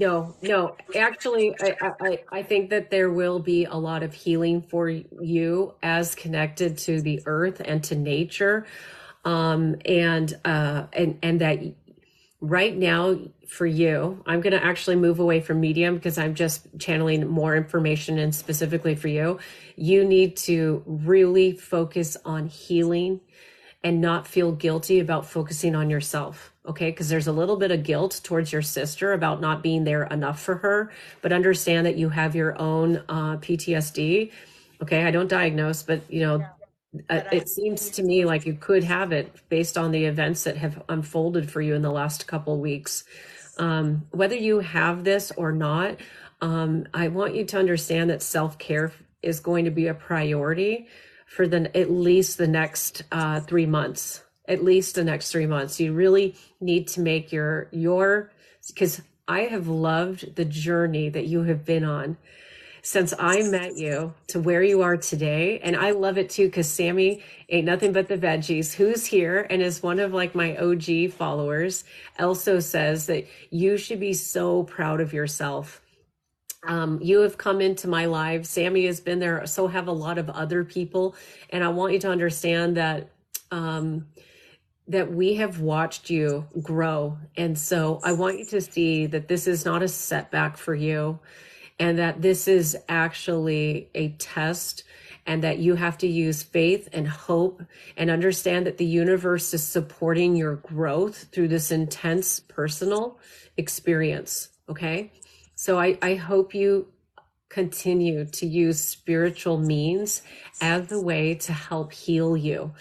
[0.00, 0.76] No, no.
[0.96, 5.74] Actually, I, I, I- think that there will be a lot of healing for you
[5.82, 8.66] as connected to the earth and to nature.
[9.26, 11.58] Um, and, uh, and, and that
[12.40, 16.66] right now for you, I'm going to actually move away from medium because I'm just
[16.78, 19.38] channeling more information and specifically for you.
[19.76, 23.20] You need to really focus on healing
[23.84, 26.54] and not feel guilty about focusing on yourself.
[26.70, 26.90] Okay.
[26.90, 30.40] Because there's a little bit of guilt towards your sister about not being there enough
[30.40, 34.30] for her, but understand that you have your own uh, PTSD.
[34.82, 35.04] Okay.
[35.04, 36.46] I don't diagnose, but you know,
[37.08, 40.56] uh, it seems to me like you could have it based on the events that
[40.56, 43.04] have unfolded for you in the last couple weeks.
[43.58, 45.98] Um, whether you have this or not,
[46.40, 50.88] um, I want you to understand that self care is going to be a priority
[51.26, 54.22] for the at least the next uh, three months.
[54.50, 58.30] At least the next three months, you really need to make your your
[58.68, 62.18] because I have loved the journey that you have been on
[62.82, 65.60] since I met you to where you are today.
[65.60, 69.62] And I love it too because Sammy ain't nothing but the veggies, who's here and
[69.62, 71.84] is one of like my OG followers,
[72.18, 75.80] also says that you should be so proud of yourself
[76.66, 78.44] um, you have come into my life.
[78.44, 79.46] Sammy has been there.
[79.46, 81.14] So have a lot of other people.
[81.50, 83.08] And I want you to understand that,
[83.50, 84.06] um,
[84.90, 87.16] that we have watched you grow.
[87.36, 91.20] And so I want you to see that this is not a setback for you
[91.78, 94.82] and that this is actually a test
[95.26, 97.62] and that you have to use faith and hope
[97.96, 103.16] and understand that the universe is supporting your growth through this intense personal
[103.56, 104.48] experience.
[104.68, 105.12] Okay.
[105.54, 106.88] So I, I hope you
[107.48, 110.22] continue to use spiritual means
[110.60, 112.72] as a way to help heal you.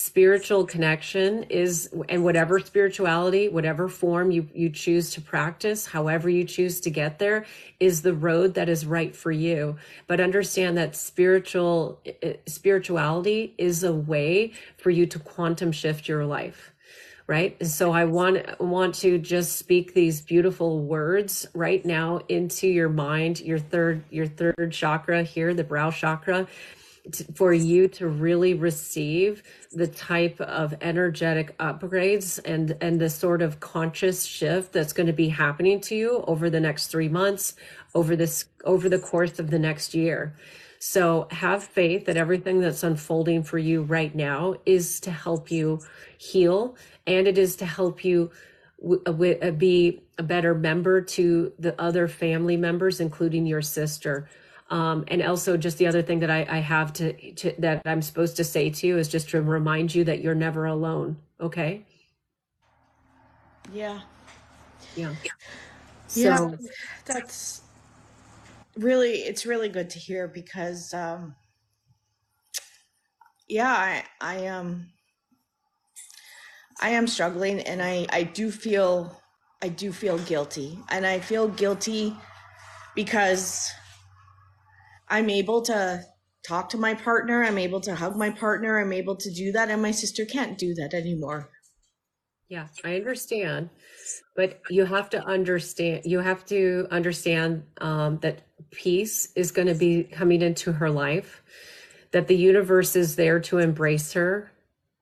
[0.00, 6.44] Spiritual connection is, and whatever spirituality, whatever form you, you choose to practice, however you
[6.44, 7.44] choose to get there,
[7.80, 9.74] is the road that is right for you.
[10.06, 16.06] But understand that spiritual eh, eh, spirituality is a way for you to quantum shift
[16.06, 16.70] your life
[17.26, 22.88] right so i want want to just speak these beautiful words right now into your
[22.88, 26.48] mind your third your third chakra here the brow chakra
[27.34, 29.42] for you to really receive
[29.72, 35.12] the type of energetic upgrades and and the sort of conscious shift that's going to
[35.12, 37.54] be happening to you over the next 3 months
[37.94, 40.34] over this over the course of the next year
[40.80, 45.80] so have faith that everything that's unfolding for you right now is to help you
[46.18, 48.30] heal and it is to help you
[48.80, 54.28] w- w- be a better member to the other family members, including your sister.
[54.70, 58.02] Um, and also just the other thing that I, I have to, to, that I'm
[58.02, 61.16] supposed to say to you is just to remind you that you're never alone.
[61.40, 61.86] Okay.
[63.72, 64.00] Yeah.
[64.94, 65.14] Yeah.
[66.06, 66.50] So yeah,
[67.06, 67.62] that's
[68.76, 71.34] really, it's really good to hear because, um,
[73.48, 74.86] yeah, I, I, um,
[76.80, 79.18] I am struggling and I, I do feel
[79.62, 80.78] I do feel guilty.
[80.90, 82.14] And I feel guilty
[82.94, 83.70] because
[85.10, 86.04] I'm able to
[86.46, 89.70] talk to my partner, I'm able to hug my partner, I'm able to do that,
[89.70, 91.50] and my sister can't do that anymore.
[92.48, 93.68] Yeah, I understand.
[94.34, 99.74] But you have to understand you have to understand um, that peace is going to
[99.74, 101.42] be coming into her life,
[102.12, 104.50] that the universe is there to embrace her.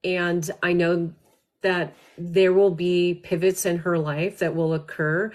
[0.02, 1.12] And I know
[1.62, 5.32] that there will be pivots in her life that will occur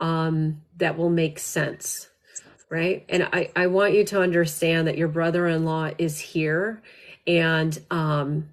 [0.00, 2.08] um, that will make sense
[2.70, 3.04] right?
[3.08, 6.82] And I, I want you to understand that your brother-in-law is here
[7.26, 8.48] and um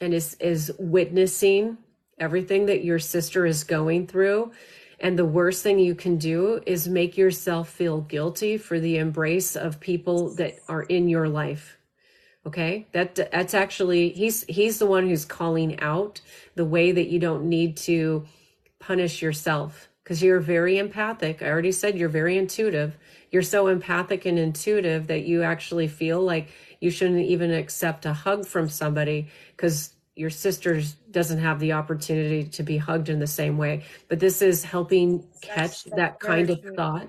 [0.00, 1.78] and is is witnessing
[2.18, 4.52] everything that your sister is going through.
[5.00, 9.56] And the worst thing you can do is make yourself feel guilty for the embrace
[9.56, 11.78] of people that are in your life
[12.46, 12.86] okay?
[12.92, 16.20] That that's actually he's he's the one who's calling out
[16.54, 18.26] the way that you don't need to
[18.78, 21.42] punish yourself because you're very empathic.
[21.42, 22.96] I already said you're very intuitive.
[23.30, 26.48] You're so empathic and intuitive that you actually feel like
[26.80, 32.44] you shouldn't even accept a hug from somebody because your sister doesn't have the opportunity
[32.44, 33.84] to be hugged in the same way.
[34.08, 37.08] But this is helping catch that's, that's that kind of thought.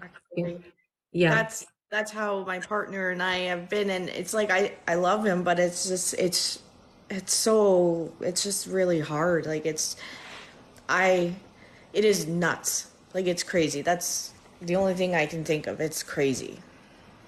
[1.11, 1.35] yeah.
[1.35, 5.23] That's that's how my partner and I have been and it's like I I love
[5.23, 6.59] him but it's just it's
[7.09, 9.45] it's so it's just really hard.
[9.45, 9.95] Like it's
[10.87, 11.35] I
[11.93, 12.87] it is nuts.
[13.13, 13.81] Like it's crazy.
[13.81, 15.79] That's the only thing I can think of.
[15.79, 16.59] It's crazy.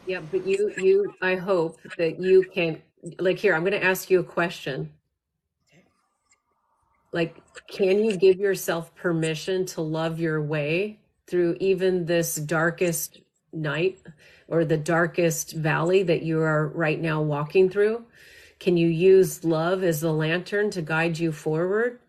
[0.06, 2.82] Yeah but you you I hope that you can
[3.20, 4.92] like here I'm going to ask you a question.
[7.12, 13.22] Like can you give yourself permission to love your way through even this darkest
[13.54, 14.00] night
[14.48, 18.06] or the darkest valley that you are right now walking through?
[18.60, 22.00] Can you use love as the lantern to guide you forward?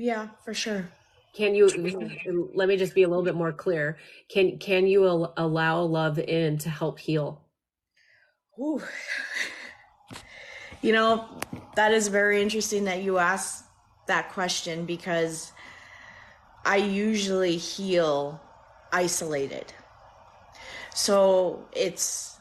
[0.00, 0.88] Yeah, for sure.
[1.34, 1.68] Can you
[2.54, 3.98] let me just be a little bit more clear?
[4.30, 7.42] Can can you al- allow love in to help heal?
[8.58, 8.82] Ooh.
[10.80, 11.28] You know,
[11.76, 13.66] that is very interesting that you asked
[14.06, 15.52] that question because
[16.64, 18.40] I usually heal
[18.90, 19.74] isolated.
[20.94, 22.38] So it's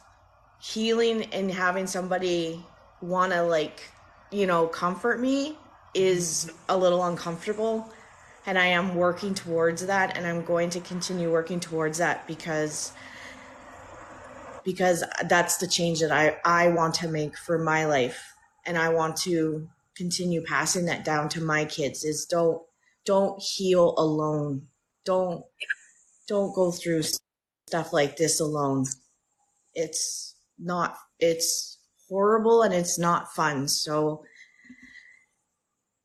[0.61, 2.63] healing and having somebody
[3.01, 3.81] want to, like,
[4.31, 5.57] you know, comfort me
[5.93, 7.91] is a little uncomfortable.
[8.45, 12.93] And I am working towards that, and I'm going to continue working towards that because
[14.63, 18.33] because that's the change that I, I want to make for my life
[18.65, 22.61] and I want to continue passing that down to my kids is don't
[23.05, 24.67] don't heal alone.
[25.05, 25.43] Don't
[26.27, 27.03] don't go through
[27.67, 28.85] stuff like this alone.
[29.73, 33.67] It's not it's horrible and it's not fun.
[33.67, 34.23] So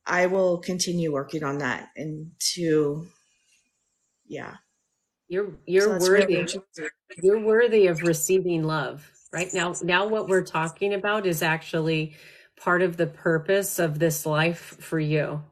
[0.06, 3.06] I will continue working on that and to
[4.26, 4.56] yeah.
[5.28, 6.36] You're you're So worthy.
[6.36, 6.48] really
[7.22, 9.10] You're worthy of receiving love.
[9.32, 12.16] Right now now what we're talking about is actually
[12.56, 15.42] part of the purpose of this life for you.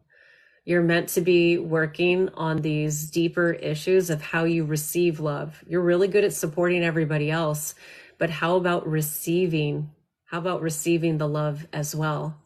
[0.65, 5.63] You're meant to be working on these deeper issues of how you receive love.
[5.67, 7.75] You're really good at supporting everybody else,
[8.19, 9.91] but how about receiving?
[10.27, 12.41] How about receiving the love as well?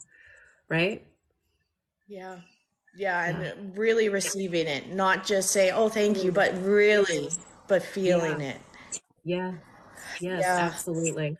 [0.70, 1.06] Right?
[2.08, 2.38] Yeah.
[2.96, 7.28] Yeah, and really receiving it, not just say, "Oh, thank you," but really,
[7.68, 8.58] but feeling it.
[9.22, 9.52] Yeah.
[10.20, 10.70] Yes, Yeah.
[10.72, 11.36] absolutely.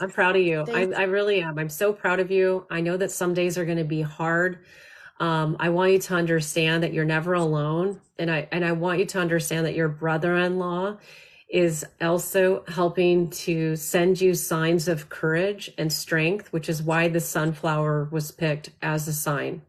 [0.00, 0.64] I'm proud of you.
[0.68, 1.58] I, I really am.
[1.58, 2.64] I'm so proud of you.
[2.70, 4.60] I know that some days are going to be hard.
[5.18, 8.00] Um, I want you to understand that you're never alone.
[8.18, 10.96] And I, and I want you to understand that your brother-in-law
[11.50, 17.20] is also helping to send you signs of courage and strength, which is why the
[17.20, 19.60] sunflower was picked as a sign.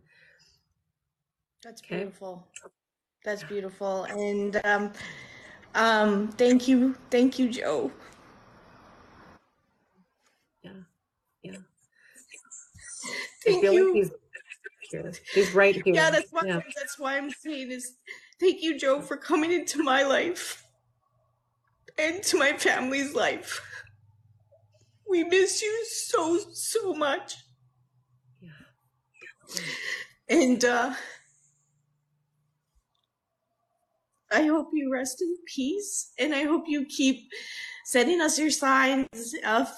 [1.64, 1.98] That's Okay.
[1.98, 2.48] beautiful.
[3.24, 4.06] That's beautiful.
[4.06, 4.92] And um
[5.76, 6.96] um thank you.
[7.10, 7.92] Thank you, Joe.
[10.64, 10.72] Yeah.
[11.44, 11.58] Yeah.
[13.46, 13.94] Thank you.
[13.94, 14.12] like he's
[14.92, 15.12] here.
[15.34, 15.96] He's right here.
[15.96, 16.62] Yeah, that's why Yeah.
[16.76, 17.96] that's why I'm saying is
[18.40, 20.64] thank you, Joe, for coming into my life
[21.98, 23.62] and to my family's life.
[25.08, 27.36] We miss you so so much.
[28.42, 28.50] Yeah.
[30.30, 30.94] And uh
[34.32, 37.30] I hope you rest in peace and I hope you keep
[37.86, 39.70] sending us your signs of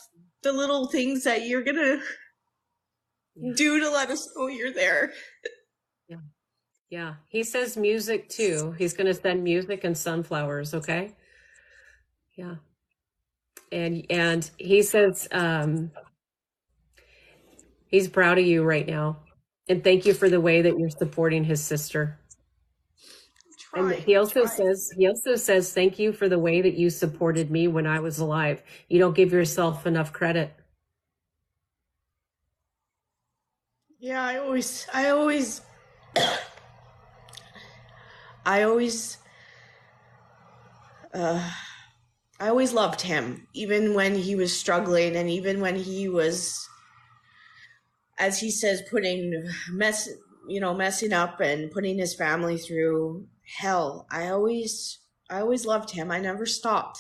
[0.44, 2.02] the little things that you're gonna
[3.36, 3.54] Yeah.
[3.56, 5.12] do to let us know you're there.
[6.08, 6.18] Yeah,
[6.90, 7.16] Yeah.
[7.30, 8.74] he says music too.
[8.78, 11.16] He's going to send music and sunflowers, okay?
[12.36, 12.58] Yeah.
[13.72, 15.92] And and he says um
[17.88, 19.18] he's proud of you right now.
[19.68, 22.20] And thank you for the way that you're supporting his sister.
[23.76, 27.50] And he also says he also says thank you for the way that you supported
[27.50, 28.62] me when I was alive.
[28.88, 30.54] You don't give yourself enough credit.
[34.04, 35.62] Yeah, I always, I always,
[38.46, 39.18] I always,
[41.14, 41.52] uh,
[42.38, 46.68] I always loved him, even when he was struggling, and even when he was,
[48.20, 50.10] as he says, putting mess,
[50.48, 53.28] you know, messing up and putting his family through
[53.58, 54.08] hell.
[54.12, 56.12] I always, I always loved him.
[56.12, 57.00] I never stopped,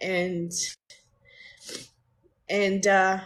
[0.00, 0.52] and,
[2.48, 3.20] and, uh,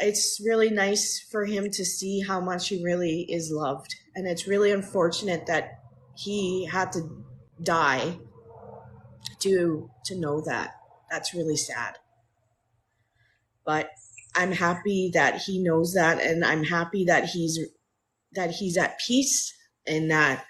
[0.00, 3.94] it's really nice for him to see how much he really is loved.
[4.14, 5.80] And it's really unfortunate that
[6.16, 7.24] he had to
[7.62, 8.18] die
[9.40, 10.72] to to know that.
[11.10, 11.98] That's really sad.
[13.64, 13.90] But
[14.34, 17.58] I'm happy that he knows that and I'm happy that he's
[18.34, 19.52] that he's at peace
[19.86, 20.44] and that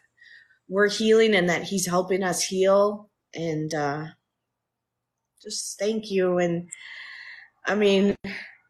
[0.69, 4.05] we're healing and that he's helping us heal and uh
[5.43, 6.69] just thank you and
[7.67, 8.17] I mean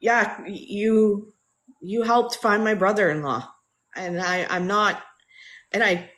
[0.05, 1.33] yeah, you
[1.81, 3.49] you helped find my brother-in-law,
[3.97, 5.03] and I I'm not,
[5.73, 6.11] and I.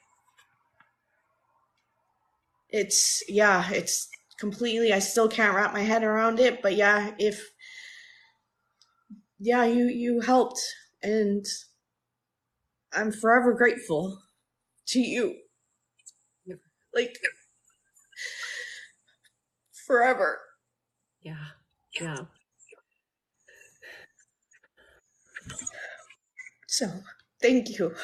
[2.68, 4.09] It's yeah, it's
[4.40, 4.92] completely.
[4.92, 7.48] I still can't wrap my head around it, but yeah, if
[9.38, 10.61] yeah, you you helped,
[11.00, 11.44] and
[12.96, 14.18] I'm forever grateful
[14.88, 15.35] to you.
[16.46, 16.59] Yep.
[16.94, 17.18] Like
[19.87, 20.38] forever.
[21.20, 21.36] Yeah.
[22.01, 22.16] Yeah.
[26.66, 26.90] So
[27.40, 27.94] thank you.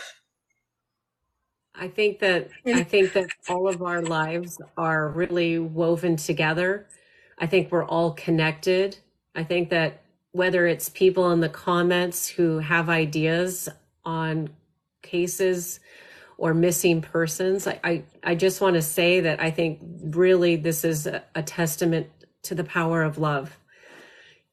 [1.75, 6.87] I think that I think that all of our lives are really woven together.
[7.39, 8.99] I think we're all connected.
[9.35, 13.69] I think that whether it's people in the comments who have ideas
[14.05, 14.51] on
[15.13, 15.79] cases
[16.39, 20.85] or missing persons, I, I, I just want to say that I think really this
[20.85, 22.09] is a, a testament
[22.45, 23.57] to the power of love.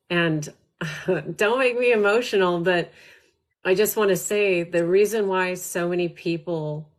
[0.10, 0.48] And
[1.36, 2.92] don't make me emotional, but
[3.64, 6.90] I just want to say the reason why so many people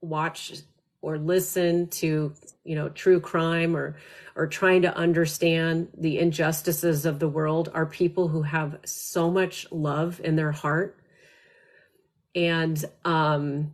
[0.00, 0.54] watch
[1.00, 2.32] or listen to,
[2.64, 3.96] you know, true crime or
[4.34, 9.70] or trying to understand the injustices of the world are people who have so much
[9.70, 10.96] love in their heart
[12.34, 13.72] and um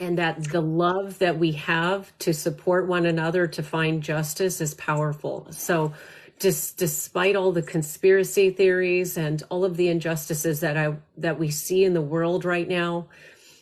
[0.00, 4.74] and that the love that we have to support one another to find justice is
[4.74, 5.46] powerful.
[5.50, 5.92] So
[6.40, 11.50] just despite all the conspiracy theories and all of the injustices that I that we
[11.50, 13.06] see in the world right now,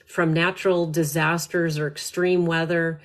[0.07, 3.01] from natural disasters or extreme weather,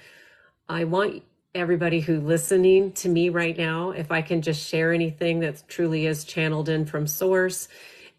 [0.70, 5.40] I want everybody who listening to me right now, if I can just share anything
[5.42, 7.68] that truly is channeled in from source,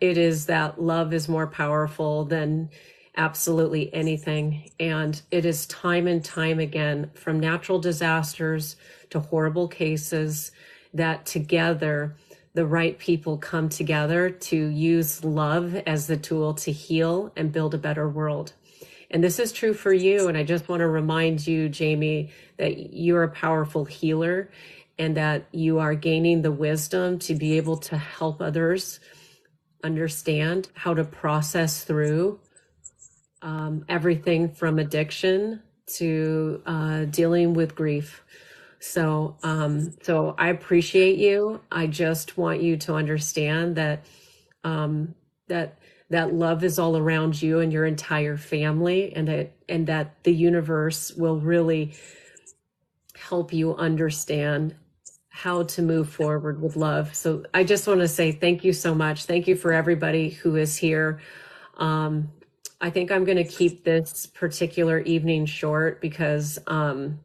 [0.01, 2.70] it is that love is more powerful than
[3.16, 4.70] absolutely anything.
[4.78, 8.76] And it is time and time again from natural disasters
[9.11, 10.53] to horrible cases
[10.94, 12.16] that together
[12.55, 17.74] the right people come together to use love as the tool to heal and build
[17.74, 18.53] a better world.
[19.11, 20.28] And this is true for you.
[20.28, 24.51] And I just want to remind you, Jaime, that you're a powerful healer
[24.99, 29.01] and that you are gaining the wisdom to be able to help others
[29.85, 32.41] understand how to process through
[33.43, 38.22] um, everything from addiction to uh, dealing with grief.
[38.81, 41.61] So, um, so I appreciate you.
[41.70, 44.05] I just want you to understand that
[44.64, 45.14] um,
[45.49, 45.79] that
[46.11, 50.33] that love is all around you and your entire family, and that and that the
[50.33, 51.93] universe will really
[53.16, 54.74] help you understand
[55.43, 57.14] how to move forward with love.
[57.14, 59.24] So I just want to say thank you so much.
[59.26, 61.20] Thank you for everybody who is here.
[61.76, 62.32] Um,
[62.80, 67.20] I think I'm going to keep this particular evening short because um,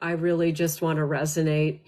[0.00, 1.78] I really just want to resonate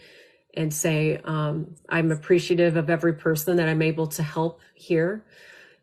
[0.55, 5.25] and say um, I'm appreciative of every person that I'm able to help here,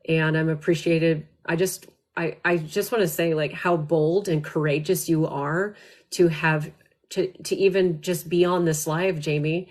[0.07, 1.27] and I'm appreciated.
[1.45, 5.75] I just I I just want to say like how bold and courageous you are
[6.11, 6.71] to have
[7.09, 9.67] to to even just be on this live, Jaime.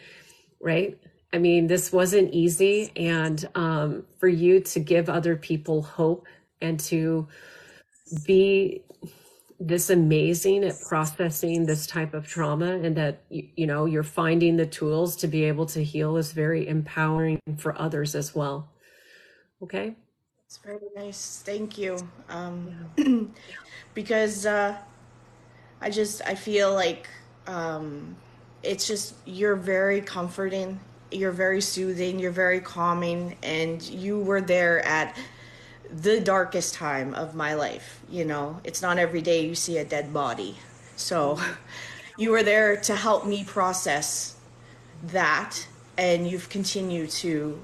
[0.61, 0.99] Right?
[1.32, 6.26] I mean, this wasn't easy, and um, for you to give other people hope
[6.61, 7.28] and to
[8.24, 8.82] be
[9.59, 14.57] this amazing at processing this type of trauma and that you, you know you're finding
[14.57, 18.68] the tools to be able to heal is very empowering for others as well.
[19.62, 19.97] Okay?
[20.47, 21.43] It's very nice.
[21.45, 21.97] Thank you.
[22.28, 22.91] Um
[23.95, 24.76] because uh
[25.80, 27.09] i just i feel like
[27.47, 28.16] um
[28.62, 30.80] it's just you're very comforting
[31.11, 35.16] you're very soothing you're very calming and you were there at
[35.90, 38.01] the darkest time of my life.
[38.11, 40.57] You know, it's not every day you see a dead body.
[40.97, 41.40] So
[42.16, 44.36] you were there to help me process
[45.05, 45.66] that
[45.99, 47.61] and you've continued to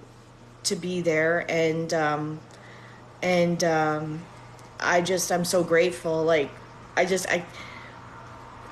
[0.64, 2.41] to be there and um
[3.22, 4.22] and um
[4.78, 6.51] I just I'm so grateful like
[6.97, 7.45] I just I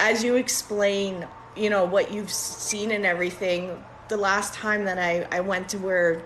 [0.01, 1.27] as you explain,
[1.57, 5.79] you know, what you've seen and everything, the last time that I I went to
[5.79, 6.23] where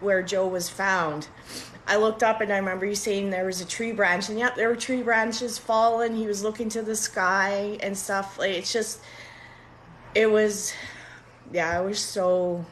[0.00, 1.28] where Joe was found,
[1.86, 4.54] I looked up and I remember you saying there was a tree branch, and yep,
[4.54, 6.14] there were tree branches falling.
[6.14, 8.38] He was looking to the sky and stuff.
[8.38, 9.00] Like it's just,
[10.14, 10.72] it was,
[11.52, 12.64] yeah, I was so,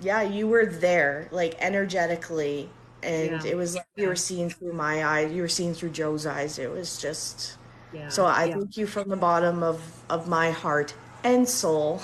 [0.00, 2.68] yeah, you were there, like energetically,
[3.02, 3.50] and yeah.
[3.52, 6.58] it was like you were seeing through my eyes, you were seeing through Joe's eyes.
[6.58, 7.56] It was just,
[7.94, 8.08] yeah.
[8.08, 8.54] so I yeah.
[8.54, 9.80] thank you from the bottom of
[10.10, 12.02] of my heart and soul.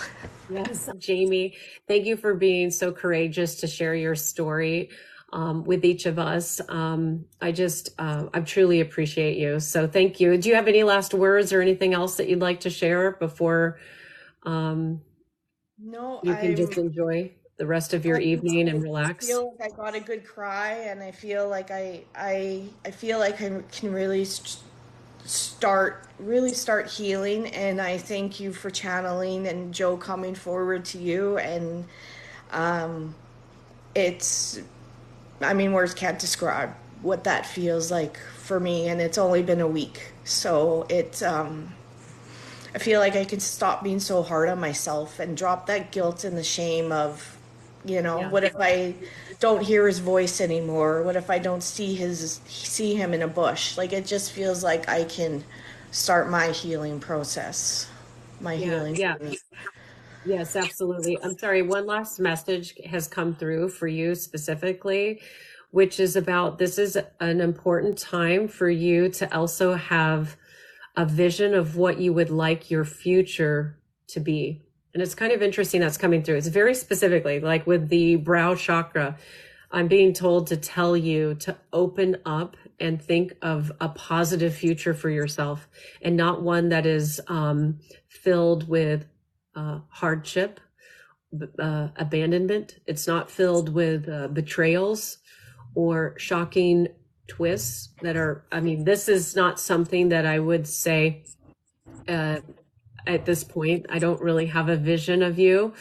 [0.48, 1.54] Yes, Jaime,
[1.86, 4.90] thank you for being so courageous to share your story
[5.32, 6.60] um, with each of us.
[6.68, 9.60] Um, I just, uh, I truly appreciate you.
[9.60, 10.36] So thank you.
[10.36, 13.78] Do you have any last words or anything else that you'd like to share before
[14.44, 15.00] um,
[15.78, 19.26] no, you can I'm, just enjoy the rest of your I evening and relax?
[19.26, 22.90] I feel like I got a good cry, and I feel like I, I, I
[22.90, 24.26] feel like I can really
[25.24, 30.98] start really start healing and i thank you for channeling and joe coming forward to
[30.98, 31.84] you and
[32.52, 33.14] um,
[33.94, 34.60] it's
[35.40, 39.60] I mean, words can't describe what that feels like for me, and it's only been
[39.60, 40.12] a week.
[40.24, 41.72] So it, um,
[42.74, 46.24] I feel like I can stop being so hard on myself and drop that guilt
[46.24, 47.38] and the shame of,
[47.84, 48.30] you know, yeah.
[48.30, 48.94] what if I
[49.38, 51.02] don't hear his voice anymore?
[51.02, 53.76] What if I don't see his see him in a bush?
[53.78, 55.44] Like it just feels like I can
[55.90, 57.88] start my healing process.
[58.40, 58.96] My yeah, healing.
[58.96, 59.18] Yeah.
[59.18, 59.38] Journey.
[60.26, 61.18] Yes, absolutely.
[61.22, 61.62] I'm sorry.
[61.62, 65.22] One last message has come through for you specifically,
[65.70, 70.36] which is about this is an important time for you to also have
[70.96, 73.78] a vision of what you would like your future
[74.08, 74.62] to be.
[74.92, 76.36] And it's kind of interesting that's coming through.
[76.36, 79.16] It's very specifically like with the brow chakra.
[79.70, 84.94] I'm being told to tell you to open up and think of a positive future
[84.94, 85.68] for yourself
[86.02, 87.78] and not one that is um,
[88.08, 89.06] filled with
[89.54, 90.58] uh, hardship,
[91.58, 92.80] uh, abandonment.
[92.86, 95.18] It's not filled with uh, betrayals
[95.74, 96.88] or shocking
[97.28, 101.22] twists that are, I mean, this is not something that I would say
[102.08, 102.40] uh,
[103.06, 103.86] at this point.
[103.88, 105.74] I don't really have a vision of you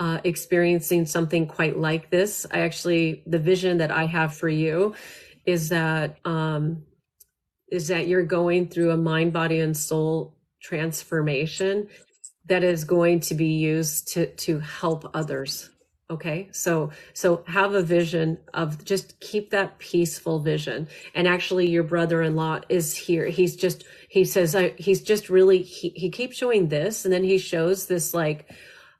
[0.00, 2.46] uh, experiencing something quite like this.
[2.50, 4.94] I actually, the vision that I have for you
[5.46, 6.84] is that um,
[7.70, 11.88] is that you're going through a mind, body, and soul transformation
[12.46, 15.70] that is going to be used to to help others.
[16.10, 20.86] Okay, so so have a vision of just keep that peaceful vision.
[21.14, 23.26] And actually, your brother-in-law is here.
[23.26, 27.24] He's just he says I, he's just really he, he keeps showing this, and then
[27.24, 28.50] he shows this like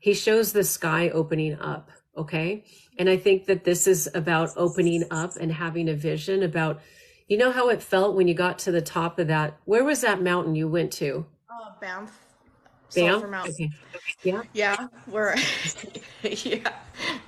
[0.00, 1.90] he shows the sky opening up.
[2.16, 2.64] Okay.
[2.98, 6.80] And I think that this is about opening up and having a vision about,
[7.26, 9.58] you know, how it felt when you got to the top of that.
[9.64, 11.26] Where was that mountain you went to?
[11.50, 11.74] Oh,
[12.94, 13.30] Banff.
[13.30, 13.48] Banff?
[13.48, 13.70] Okay.
[14.22, 14.42] Yeah.
[14.52, 14.88] Yeah.
[15.06, 15.34] We're,
[16.22, 16.72] yeah.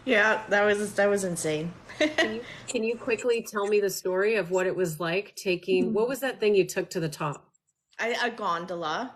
[0.05, 0.43] Yeah.
[0.49, 1.73] That was, that was insane.
[1.99, 5.93] can, you, can you quickly tell me the story of what it was like taking,
[5.93, 7.45] what was that thing you took to the top?
[7.99, 9.15] I, a gondola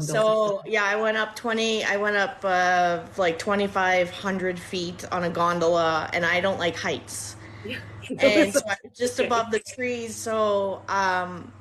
[0.00, 1.84] so yeah, I went up twenty.
[1.84, 6.58] I went up uh, like twenty five hundred feet on a gondola, and I don't
[6.58, 7.36] like heights.
[8.18, 10.16] and so I was just above the trees.
[10.16, 11.52] So um,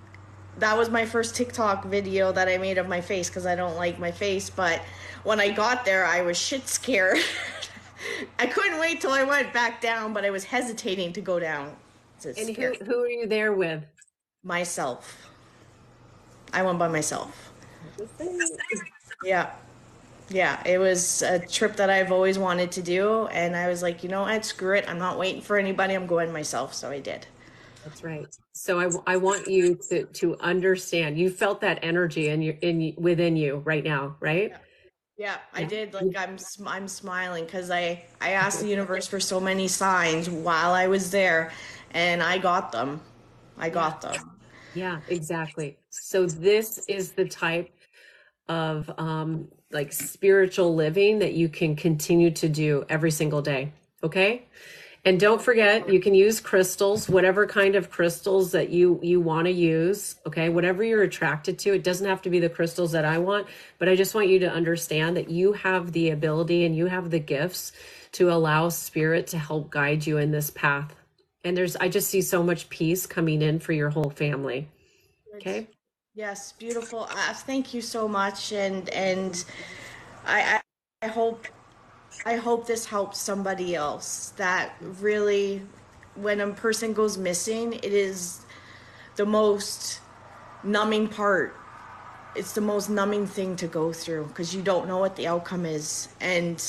[0.61, 3.75] that was my first TikTok video that I made of my face because I don't
[3.75, 4.49] like my face.
[4.49, 4.81] But
[5.23, 7.17] when I got there, I was shit scared.
[8.39, 11.75] I couldn't wait till I went back down, but I was hesitating to go down.
[12.23, 13.83] And who, who are you there with?
[14.43, 15.29] Myself.
[16.53, 17.51] I went by myself.
[19.23, 19.49] Yeah.
[20.29, 23.25] Yeah, it was a trip that I've always wanted to do.
[23.27, 24.45] And I was like, you know what?
[24.45, 24.85] Screw it.
[24.87, 25.95] I'm not waiting for anybody.
[25.95, 26.73] I'm going myself.
[26.75, 27.25] So I did.
[27.83, 28.27] That's right.
[28.53, 32.93] So I, I want you to, to understand, you felt that energy in your, in
[32.97, 34.49] within you right now, right?
[34.49, 34.57] Yeah.
[35.17, 35.93] Yeah, I did.
[35.93, 40.71] Like I'm, I'm smiling because I, I asked the universe for so many signs while
[40.71, 41.51] I was there,
[41.91, 43.01] and I got them.
[43.55, 44.31] I got them.
[44.73, 45.77] Yeah, exactly.
[45.91, 47.71] So this is the type
[48.47, 53.73] of um, like spiritual living that you can continue to do every single day.
[54.03, 54.47] Okay.
[55.03, 59.45] And don't forget, you can use crystals, whatever kind of crystals that you you want
[59.45, 60.15] to use.
[60.27, 61.73] Okay, whatever you're attracted to.
[61.73, 63.47] It doesn't have to be the crystals that I want,
[63.79, 67.09] but I just want you to understand that you have the ability and you have
[67.09, 67.71] the gifts
[68.13, 70.93] to allow spirit to help guide you in this path.
[71.43, 74.67] And there's, I just see so much peace coming in for your whole family.
[75.35, 75.67] Okay.
[76.13, 77.07] Yes, beautiful.
[77.09, 79.43] Uh, thank you so much, and and
[80.25, 80.59] I,
[81.01, 81.47] I I hope
[82.25, 84.33] I hope this helps somebody else.
[84.37, 85.61] That really,
[86.15, 88.41] when a person goes missing, it is
[89.15, 89.99] the most
[90.63, 91.55] numbing part.
[92.35, 95.65] It's the most numbing thing to go through because you don't know what the outcome
[95.65, 96.63] is, and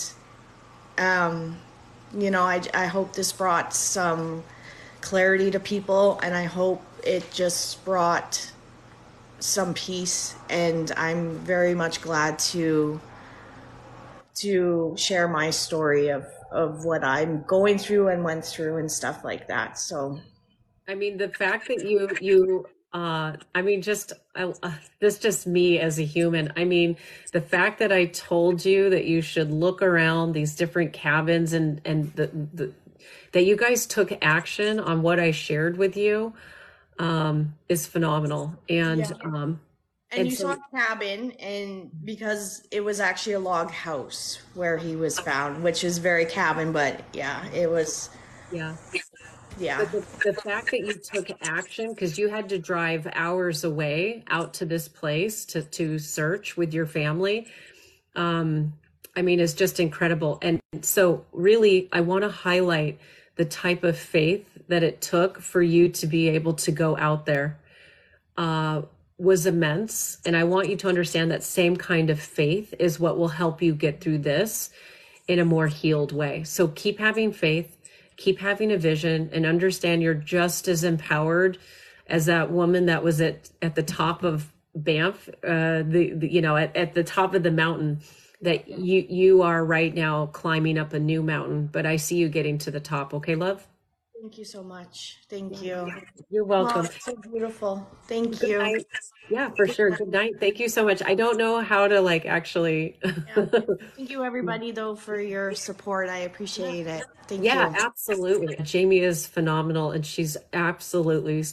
[0.98, 1.58] um,
[2.16, 4.42] you know, I I hope this brought some
[5.00, 8.52] clarity to people, and I hope it just brought
[9.42, 13.00] some peace and i'm very much glad to
[14.34, 19.24] to share my story of of what i'm going through and went through and stuff
[19.24, 20.18] like that so
[20.88, 24.52] i mean the fact that you you uh i mean just uh,
[25.00, 26.96] this just me as a human i mean
[27.32, 31.80] the fact that i told you that you should look around these different cabins and
[31.84, 32.72] and the, the
[33.32, 36.32] that you guys took action on what i shared with you
[36.98, 38.54] um, is phenomenal.
[38.68, 39.16] And yeah.
[39.24, 39.60] um,
[40.12, 44.40] and, and you so, saw a cabin, and because it was actually a log house
[44.54, 48.10] where he was found, which is very cabin, but yeah, it was.
[48.52, 48.76] Yeah.
[49.58, 49.84] Yeah.
[49.84, 54.54] The, the, fact that you took action because you had to drive hours away out
[54.54, 57.46] to this place to to search with your family,
[58.16, 58.72] um,
[59.14, 60.38] I mean, is just incredible.
[60.42, 62.98] And so, really, I want to highlight
[63.36, 67.26] the type of faith that it took for you to be able to go out
[67.26, 67.58] there
[68.36, 68.82] uh,
[69.22, 70.18] was immense.
[70.26, 73.62] And I want you to understand that same kind of faith is what will help
[73.62, 74.70] you get through this
[75.28, 76.42] in a more healed way.
[76.44, 77.76] So keep having faith,
[78.16, 81.58] keep having a vision, and understand you're just as empowered
[82.08, 86.40] as that woman that was at, at the top of Banff, uh, the, the you
[86.40, 88.00] know, at, at the top of the mountain
[88.40, 92.28] that you you are right now climbing up a new mountain but i see you
[92.28, 93.66] getting to the top okay love
[94.22, 95.18] Thank you so much.
[95.28, 95.90] Thank you.
[96.30, 96.86] You're welcome.
[97.00, 97.84] So beautiful.
[98.06, 98.58] Thank Good you.
[98.58, 98.86] night.
[99.28, 99.90] Yeah, for sure.
[99.90, 100.34] Good night.
[100.38, 101.02] Thank you so much.
[101.04, 103.00] I don't know how to like actually.
[103.34, 106.08] Thank you, everybody, though, for your support.
[106.08, 107.02] I appreciate it.
[107.26, 107.48] Thank you.
[107.48, 108.64] yeah, absolutely.
[108.64, 111.44] Jaime is phenomenal and she's absolutely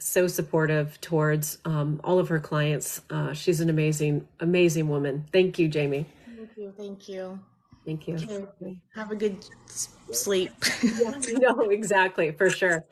[0.00, 3.02] so supportive towards um, all of her clients.
[3.08, 5.26] Uh, she's an amazing, amazing woman.
[5.32, 6.06] Thank you, Jaime.
[6.36, 6.74] Thank you.
[6.76, 7.38] Thank you.
[7.86, 8.16] Thank you.
[8.16, 8.76] Okay.
[8.96, 9.46] Have a good
[10.10, 10.50] sleep.
[11.38, 12.84] no, exactly, for sure.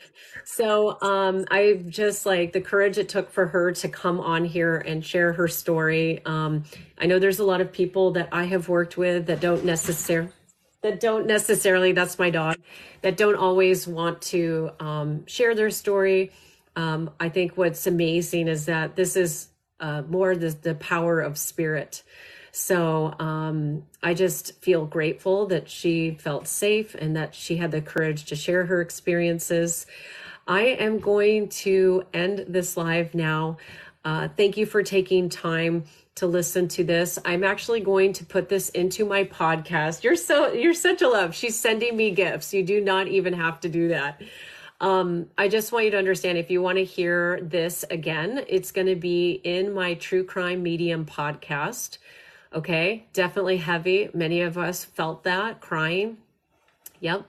[0.44, 4.76] So, um, I just like the courage it took for her to come on here
[4.76, 6.24] and share her story.
[6.24, 6.62] Um,
[6.96, 10.30] I know there's a lot of people that I have worked with that don't necessarily
[10.84, 12.56] that don't necessarily that's my dog
[13.00, 16.30] that don't always want to um, share their story
[16.76, 19.48] um, i think what's amazing is that this is
[19.80, 22.02] uh, more the, the power of spirit
[22.56, 27.80] so um, I just feel grateful that she felt safe and that she had the
[27.80, 29.86] courage to share her experiences.
[30.46, 33.56] I am going to end this live now.
[34.04, 35.82] Uh, thank you for taking time
[36.14, 37.18] to listen to this.
[37.24, 40.04] I'm actually going to put this into my podcast.
[40.04, 41.34] You're so you're such a love.
[41.34, 42.54] She's sending me gifts.
[42.54, 44.22] You do not even have to do that.
[44.80, 48.70] Um, I just want you to understand if you want to hear this again, it's
[48.70, 51.98] going to be in my True Crime Medium podcast.
[52.54, 54.10] Okay, definitely heavy.
[54.14, 56.18] Many of us felt that crying.
[57.00, 57.26] Yep.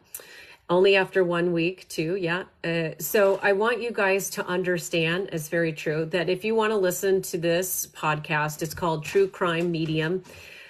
[0.70, 2.16] Only after one week, too.
[2.16, 2.44] Yeah.
[2.64, 6.72] Uh, so I want you guys to understand, it's very true, that if you want
[6.72, 10.24] to listen to this podcast, it's called True Crime Medium.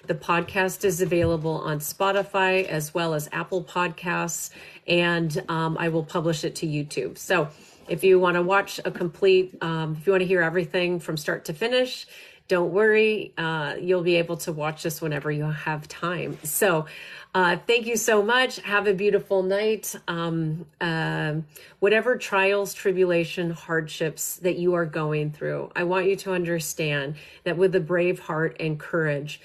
[0.07, 4.51] The podcast is available on Spotify as well as Apple Podcasts,
[4.87, 7.17] and um, I will publish it to YouTube.
[7.17, 7.49] So
[7.87, 11.17] if you want to watch a complete, um, if you want to hear everything from
[11.17, 12.05] start to finish,
[12.47, 13.33] don't worry.
[13.37, 16.37] Uh, you'll be able to watch this whenever you have time.
[16.43, 16.85] So,
[17.33, 18.61] uh, thank you so much.
[18.61, 19.95] Have a beautiful night.
[20.07, 21.35] Um, uh,
[21.79, 27.57] whatever trials, tribulation, hardships that you are going through, I want you to understand that
[27.57, 29.41] with a brave heart and courage,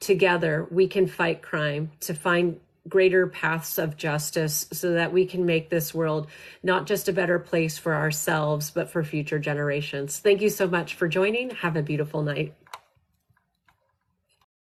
[0.00, 5.46] together we can fight crime to find greater paths of justice so that we can
[5.46, 6.26] make this world
[6.62, 10.18] not just a better place for ourselves, but for future generations.
[10.18, 11.50] Thank you so much for joining.
[11.50, 12.54] Have a beautiful night.